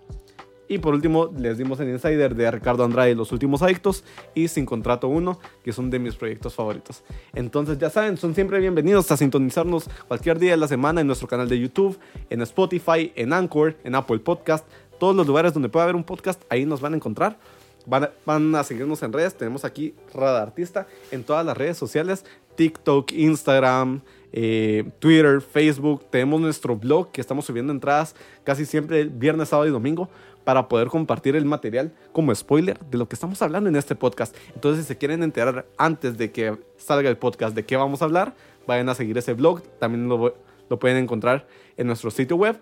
Y 0.68 0.78
por 0.78 0.94
último, 0.94 1.30
les 1.38 1.58
dimos 1.58 1.80
el 1.80 1.90
insider 1.90 2.36
de 2.36 2.50
Ricardo 2.50 2.84
Andrade, 2.84 3.16
Los 3.16 3.32
Últimos 3.32 3.62
Adictos, 3.62 4.04
y 4.34 4.48
Sin 4.48 4.66
Contrato 4.66 5.08
1, 5.08 5.40
que 5.64 5.74
son 5.74 5.90
de 5.90 6.00
mis 6.00 6.16
proyectos 6.16 6.56
favoritos. 6.56 7.04
Entonces, 7.36 7.78
ya 7.78 7.90
saben, 7.90 8.18
son 8.18 8.34
siempre 8.34 8.60
bienvenidos 8.60 9.12
a 9.12 9.18
sintonizarnos 9.18 9.90
cualquier 10.08 10.40
día 10.40 10.52
de 10.52 10.58
la 10.58 10.68
semana 10.68 11.02
en 11.02 11.08
nuestro 11.08 11.28
canal 11.28 11.50
de 11.50 11.60
YouTube, 11.60 12.00
en 12.30 12.42
Spotify, 12.42 13.12
en 13.16 13.34
Anchor, 13.34 13.76
en 13.84 13.96
Apple 13.96 14.20
Podcast, 14.20 14.66
todos 15.00 15.16
los 15.16 15.28
lugares 15.28 15.54
donde 15.54 15.68
pueda 15.68 15.84
haber 15.84 15.96
un 15.96 16.04
podcast, 16.04 16.42
ahí 16.50 16.66
nos 16.66 16.80
van 16.80 16.94
a 16.94 16.96
encontrar. 16.96 17.38
Van 17.86 18.06
a, 18.06 18.12
van 18.26 18.56
a, 18.56 18.64
seguirnos 18.64 19.04
en 19.04 19.12
redes. 19.12 19.36
Tenemos 19.36 19.66
aquí 19.66 19.94
Radar 20.14 20.44
Artista 20.44 20.88
en 21.12 21.26
todas 21.26 21.46
las 21.46 21.58
redes 21.58 21.78
sociales: 21.78 22.24
TikTok, 22.56 23.12
Instagram, 23.12 24.00
eh, 24.32 24.90
Twitter, 25.00 25.42
Facebook. 25.42 26.06
Tenemos 26.10 26.40
nuestro 26.40 26.78
blog 26.78 27.12
que 27.12 27.20
estamos 27.20 27.44
subiendo 27.44 27.74
entradas 27.74 28.16
casi 28.46 28.66
siempre 28.66 29.04
viernes, 29.04 29.50
sábado 29.50 29.68
y 29.68 29.72
domingo 29.72 30.10
para 30.44 30.68
poder 30.68 30.88
compartir 30.88 31.36
el 31.36 31.46
material 31.46 31.94
como 32.12 32.34
spoiler 32.34 32.80
de 32.80 32.98
lo 32.98 33.08
que 33.08 33.16
estamos 33.16 33.42
hablando 33.42 33.70
en 33.70 33.76
este 33.76 33.96
podcast. 33.96 34.36
Entonces, 34.56 34.86
si 34.86 34.88
se 34.90 34.98
quieren 34.98 35.24
enterar 35.24 35.66
antes 35.78 36.18
de 36.18 36.32
que 36.32 36.58
salga 36.78 37.10
el 37.10 37.18
podcast 37.18 37.56
de 37.56 37.66
qué 37.66 37.78
vamos 37.78 38.02
a 38.02 38.06
hablar, 38.06 38.36
vayan 38.68 38.90
a 38.90 38.96
seguir 38.96 39.18
ese 39.18 39.34
blog. 39.34 39.62
También 39.80 40.08
lo, 40.08 40.36
lo 40.70 40.80
pueden 40.80 40.98
encontrar 40.98 41.48
en 41.78 41.88
nuestro 41.88 42.12
sitio 42.12 42.36
web. 42.36 42.60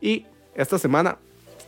Y 0.00 0.26
esta 0.54 0.78
semana 0.78 1.18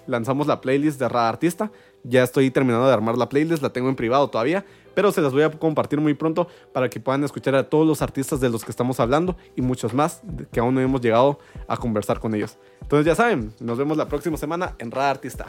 lanzamos 0.06 0.46
la 0.46 0.60
playlist 0.60 0.98
de 0.98 1.08
Radar 1.08 1.34
Artista. 1.34 1.70
Ya 2.04 2.22
estoy 2.22 2.50
terminando 2.50 2.86
de 2.86 2.92
armar 2.92 3.16
la 3.16 3.28
playlist, 3.28 3.62
la 3.62 3.72
tengo 3.72 3.88
en 3.88 3.96
privado 3.96 4.28
todavía, 4.28 4.64
pero 4.94 5.12
se 5.12 5.20
las 5.20 5.32
voy 5.32 5.42
a 5.42 5.50
compartir 5.50 6.00
muy 6.00 6.14
pronto 6.14 6.48
para 6.72 6.88
que 6.88 7.00
puedan 7.00 7.24
escuchar 7.24 7.54
a 7.54 7.68
todos 7.68 7.86
los 7.86 8.02
artistas 8.02 8.40
de 8.40 8.50
los 8.50 8.64
que 8.64 8.70
estamos 8.70 9.00
hablando 9.00 9.36
y 9.56 9.62
muchos 9.62 9.94
más 9.94 10.22
que 10.52 10.60
aún 10.60 10.74
no 10.74 10.80
hemos 10.80 11.00
llegado 11.00 11.38
a 11.68 11.76
conversar 11.76 12.20
con 12.20 12.34
ellos. 12.34 12.58
Entonces 12.80 13.06
ya 13.06 13.14
saben, 13.14 13.52
nos 13.60 13.78
vemos 13.78 13.96
la 13.96 14.08
próxima 14.08 14.36
semana 14.36 14.74
en 14.78 14.90
Radar 14.90 15.16
Artista. 15.16 15.46